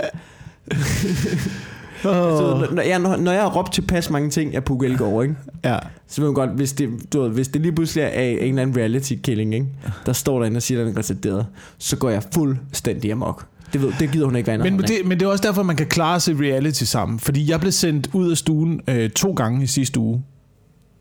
[2.06, 2.74] Oh.
[2.76, 5.36] når, jeg, når, jeg har råbt tilpas mange ting af Puk Elgård, ikke?
[5.64, 5.78] Ja.
[6.08, 8.62] Så ved man godt, hvis det, du ved, hvis det lige pludselig er en eller
[8.62, 9.66] anden reality-killing, ikke?
[10.06, 11.46] der står derinde og siger, at den er retarderet,
[11.78, 13.46] så går jeg fuldstændig amok.
[13.74, 15.64] Det, ved, det gider hun ikke være Men, en det, men det er også derfor,
[15.64, 17.20] man kan klare sig reality sammen.
[17.20, 20.24] Fordi jeg blev sendt ud af stuen øh, to gange i sidste uge.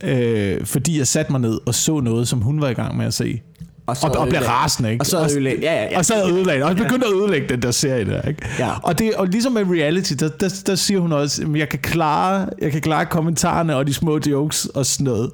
[0.04, 3.06] Øh, fordi jeg satte mig ned og så noget, som hun var i gang med
[3.06, 3.42] at se.
[3.86, 5.02] Og, Og, og blev ødelagde- rasende, ikke?
[5.02, 5.62] Og så ødelægge.
[5.62, 5.98] Ja, ja, ja.
[5.98, 8.42] Og så havde jeg ødelagt, og begyndte at ødelægge den der serie der, ikke?
[8.58, 8.70] Ja.
[8.82, 11.78] Og, det, og ligesom med reality, der, der, der siger hun også, at jeg kan,
[11.78, 15.30] klare, jeg kan klare kommentarerne og de små jokes og sådan noget,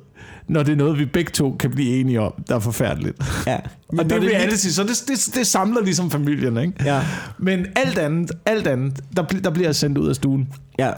[0.50, 3.22] når det er noget, vi begge to kan blive enige om, der er forfærdeligt.
[3.46, 3.58] ja.
[3.90, 6.72] Men og det er lige- reality, så det, det, det samler ligesom familien, ikke?
[6.84, 7.02] Ja.
[7.38, 10.48] Men alt andet, alt andet der, der bliver jeg sendt ud af stuen.
[10.78, 10.92] ja,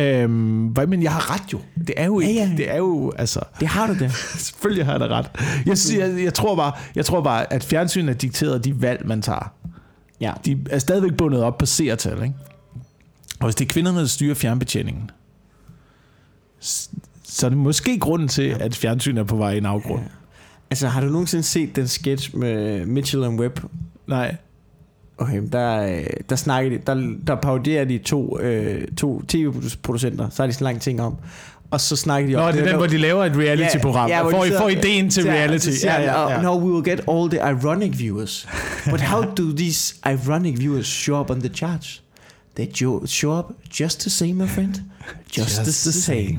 [0.00, 1.58] Øhm, hvad- men jeg har ret jo.
[1.86, 2.56] Det er jo ikke, Ja, ja.
[2.56, 4.12] det er jo, altså, det har du det.
[4.46, 5.30] selvfølgelig har jeg da ret.
[5.66, 9.06] Jeg, jeg, jeg, tror bare, jeg tror bare, at fjernsynet er dikteret af de valg,
[9.06, 9.52] man tager.
[10.20, 10.32] Ja.
[10.44, 12.34] De er stadigvæk bundet op på seertal, ikke?
[13.40, 15.10] Og hvis det er kvinderne, der styrer fjernbetjeningen,
[17.36, 20.00] så er det måske grunden til, at fjernsynet er på vej i en afgrund.
[20.02, 20.08] Ja.
[20.70, 23.58] Altså, har du nogensinde set den sketch med Mitchell and Webb?
[24.08, 24.36] Nej.
[25.18, 25.98] Okay, der,
[26.30, 30.64] der snakker de, der, der parodierer de to, øh, to tv-producenter, så har de sådan
[30.64, 31.14] lang ting om.
[31.70, 32.44] Og så snakker de om...
[32.46, 34.68] Nå, det er den, hvor de laver et reality-program, ja, ja, de får, sidder- får
[34.68, 35.68] ideen til Ja, reality.
[35.70, 36.42] siger Ja, ja, "Oh, ja.
[36.42, 38.48] No, we will get all the ironic viewers.
[38.90, 42.02] But how do these ironic viewers show up on the charts?
[42.56, 42.66] They
[43.06, 43.44] show up
[43.80, 44.74] just the same, my friend.
[45.38, 46.38] Just, just the, same.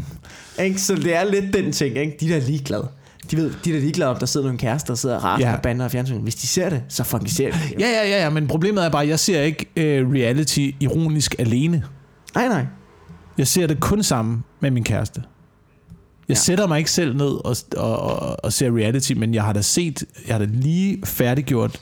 [0.63, 0.81] Ikke?
[0.81, 2.17] Så det er lidt den ting, ikke?
[2.19, 2.87] De der er ligeglade.
[3.31, 5.49] De ved, de der er ligeglade om, der sidder nogle kærester, der sidder og rasende
[5.49, 5.55] Ja.
[5.55, 6.21] og bander og fjernsyn.
[6.21, 7.79] Hvis de ser det, så fucking ser de det.
[7.81, 11.35] Ja, ja, ja, ja, men problemet er bare, at jeg ser ikke øh, reality ironisk
[11.39, 11.83] alene.
[12.35, 12.65] Nej, nej.
[13.37, 15.21] Jeg ser det kun sammen med min kæreste.
[15.21, 16.29] Jeg.
[16.29, 16.33] Ja.
[16.33, 19.61] sætter mig ikke selv ned og, og, og, og ser reality, men jeg har da
[19.61, 21.81] set, jeg har da lige færdiggjort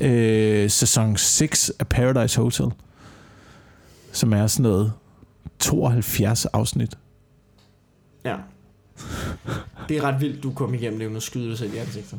[0.00, 2.66] øh, sæson 6 af Paradise Hotel,
[4.12, 4.92] som er sådan noget
[5.58, 6.94] 72 afsnit.
[8.24, 8.34] Ja.
[9.88, 12.18] Det er ret vildt, du kom igennem det uden at skyde dig selv i ansigtet.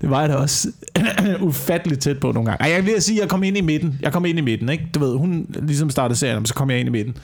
[0.00, 0.68] Det var jeg da også
[1.40, 2.64] ufatteligt tæt på nogle gange.
[2.64, 3.98] Ej, jeg vil sige, at jeg kom ind i midten.
[4.02, 4.88] Jeg kom ind i midten, ikke?
[4.94, 7.16] Du ved, hun ligesom startede serien, men så kom jeg ind i midten.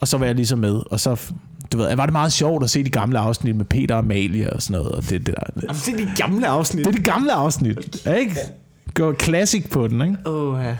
[0.00, 0.80] Og så var jeg ligesom med.
[0.90, 1.20] Og så,
[1.72, 4.52] du ved, var det meget sjovt at se de gamle afsnit med Peter og Amalie
[4.52, 4.96] og sådan noget.
[4.96, 5.62] Og det, det, der.
[5.62, 6.86] Jamen, det er de gamle afsnit.
[6.86, 8.36] det er de gamle afsnit, ikke?
[8.94, 10.16] Gå classic på den, ikke?
[10.26, 10.76] Åh, ja.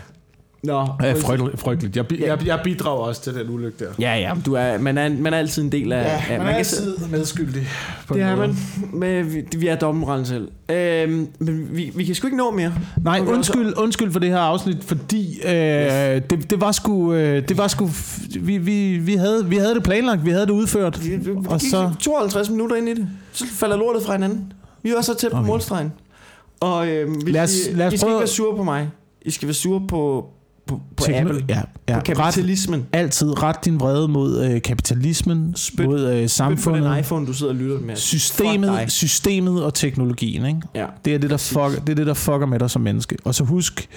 [0.63, 0.87] Nå.
[1.03, 1.59] Ja, frygteligt.
[1.59, 1.95] frygteligt.
[1.97, 3.85] Jeg, jeg, jeg bidrager også til den ulykke der.
[3.99, 6.23] Ja, ja, du er, man, er, man er altid en del af...
[6.29, 6.81] af kan se-
[7.11, 7.67] medskyldig.
[8.07, 8.55] På Det er man.
[8.93, 10.47] Men vi, vi er dommeren selv.
[10.71, 12.73] Øhm, men vi, vi kan sgu ikke nå mere.
[13.03, 17.57] Nej, undskyld, undskyld for det her afsnit, fordi øh, det, det var sgu, øh, det
[17.57, 17.89] var sgu,
[18.39, 21.61] vi, vi, vi, havde, vi havde det planlagt, vi havde det udført, Vi, vi, og
[21.61, 23.07] så, 52 minutter ind i det.
[23.31, 24.53] Så falder lortet fra hinanden.
[24.83, 25.47] Vi var så tæt på Okay.
[25.47, 25.91] målstregen.
[26.59, 28.89] Og øhm, vi, Lad os- lad os I skal prøve- ikke være sure på mig.
[29.21, 30.29] I skal være sure på,
[30.69, 31.45] på, på Apple.
[31.49, 31.55] ja,
[31.89, 32.85] ja, På ret, kapitalismen.
[32.93, 36.29] altid ret din vrede mod øh, kapitalismen, Spyt- mod øh, Samfundet.
[36.31, 37.95] Samfundet, den iPhone, du sidder og lytter med.
[37.95, 40.61] Fuck systemet, systemet og teknologien, ikke?
[40.75, 40.85] Ja.
[41.05, 43.17] Det er det, der fucker, det er det, der fucker med dig som menneske.
[43.25, 43.89] Og så husk,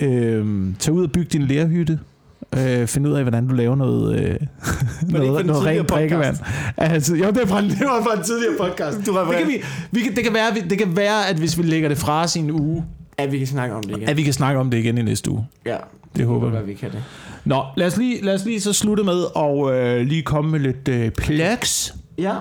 [0.00, 1.98] øh, tag ud og byg din lærhytte.
[2.58, 4.36] øh, finde ud af, hvordan du laver noget, øh,
[5.12, 6.36] noget, noget rent drikkevand.
[6.76, 8.96] Altså, jo, det, er fra, det var fra en tidligere podcast.
[9.06, 11.88] Du det, kan vi, vi det, kan være, det kan være, at hvis vi lægger
[11.88, 12.84] det fra os i en uge,
[13.22, 14.08] At vi kan snakke om det igen.
[14.08, 15.46] at vi kan snakke om det igen i næste uge.
[15.66, 15.76] Ja,
[16.16, 16.50] Det håber vi.
[16.50, 17.04] hvad vi kan det.
[17.44, 20.60] Nå, lad os lige, lad os lige så slutte med og øh, lige komme med
[20.60, 21.94] lidt øh, plugs.
[22.18, 22.36] Ja,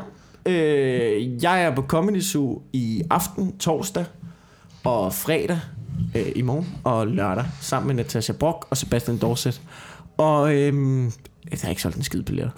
[0.46, 4.06] øh, jeg er på Comedy Zoo i aften, torsdag
[4.84, 5.60] og fredag
[6.16, 9.62] øh, i morgen og lørdag sammen med Natasha Brock og Sebastian Dorset.
[10.18, 11.12] Og øhm,
[11.52, 12.52] der er ikke solgt en skide billetter.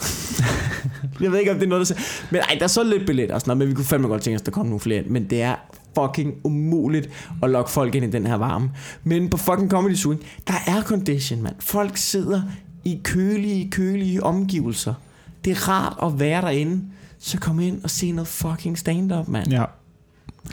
[1.22, 2.28] jeg ved ikke, om det er noget, der siger.
[2.32, 4.22] Men ej, der er så lidt billetter og sådan noget, men vi kunne fandme godt
[4.22, 5.07] tænke os, at der kom nogle flere ind.
[5.07, 5.55] Men det er
[6.00, 7.10] fucking umuligt
[7.44, 8.72] at lokke folk ind i den her varme.
[9.04, 10.16] Men på fucking Comedy Zoo,
[10.48, 11.56] der er condition, mand.
[11.60, 12.42] Folk sidder
[12.84, 14.94] i kølige, kølige omgivelser.
[15.46, 16.82] Det er rart at være derinde.
[17.20, 19.48] Så kom ind og se noget fucking stand-up, mand.
[19.52, 19.64] Ja.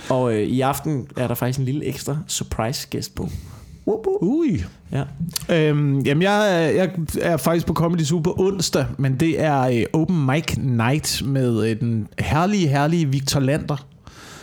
[0.09, 3.29] Og øh, i aften er der faktisk en lille ekstra surprise gæst på.
[3.87, 4.23] Whoop, whoop.
[4.23, 4.65] Ui.
[4.93, 5.03] Ja.
[5.55, 9.61] Øhm, jamen, jeg, er- jeg er faktisk på Comedy Zoo på onsdag, men det er
[9.61, 13.87] øh, open mic night med øh, den herlige, herlige Victor Lander,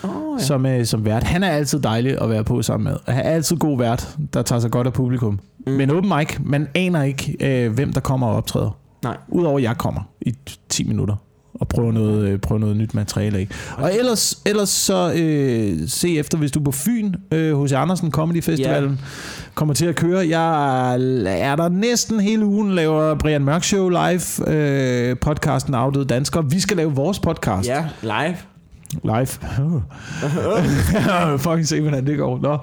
[0.06, 0.46] Oh, ja.
[0.46, 1.24] som, øh, som vært.
[1.24, 3.14] Han er altid dejlig at være på sammen med.
[3.14, 5.40] Han er altid god vært, der tager sig godt af publikum.
[5.68, 5.74] Mm.
[5.74, 8.78] Men open mic, man aner ikke, øh, hvem der kommer og optræder.
[9.04, 9.18] Nej.
[9.28, 10.34] Udover at jeg kommer i
[10.70, 11.16] 10 minutter
[11.60, 13.48] og prøver noget, øh, prøver noget nyt materiale af.
[13.78, 18.12] Og ellers, ellers så øh, se efter, hvis du er på Fyn, øh, hos Andersen
[18.12, 19.00] Comedy Festivalen, yeah.
[19.56, 20.28] kommer til at køre.
[20.28, 20.94] Jeg
[21.26, 26.50] er der næsten hele ugen, laver Brian Mørk Show live, øh, podcasten Afdøde Danskere.
[26.50, 28.36] Vi skal lave vores podcast Ja, live.
[29.04, 29.28] Live.
[31.40, 32.40] Fucking se, hvordan det går.
[32.40, 32.54] Nå.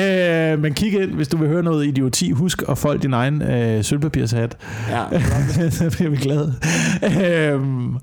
[0.00, 2.30] Øh, men kig ind, hvis du vil høre noget idioti.
[2.30, 4.56] Husk at folde din egen øh, sølvpapirshat.
[4.90, 5.04] Ja.
[5.70, 6.54] så bliver vi glade.
[7.22, 7.96] Øhm,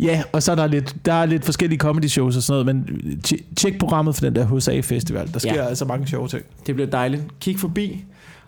[0.00, 2.86] ja, og så er der lidt, der er lidt forskellige comedy shows og sådan noget,
[2.88, 2.98] men
[3.28, 5.32] tj- tjek programmet for den der HSA Festival.
[5.32, 5.66] Der sker ja.
[5.66, 6.42] altså mange sjove ting.
[6.66, 7.22] Det bliver dejligt.
[7.40, 8.04] Kig forbi.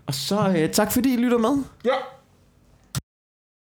[0.06, 1.62] Og så øh, tak fordi I lytter med.
[1.84, 1.90] Ja.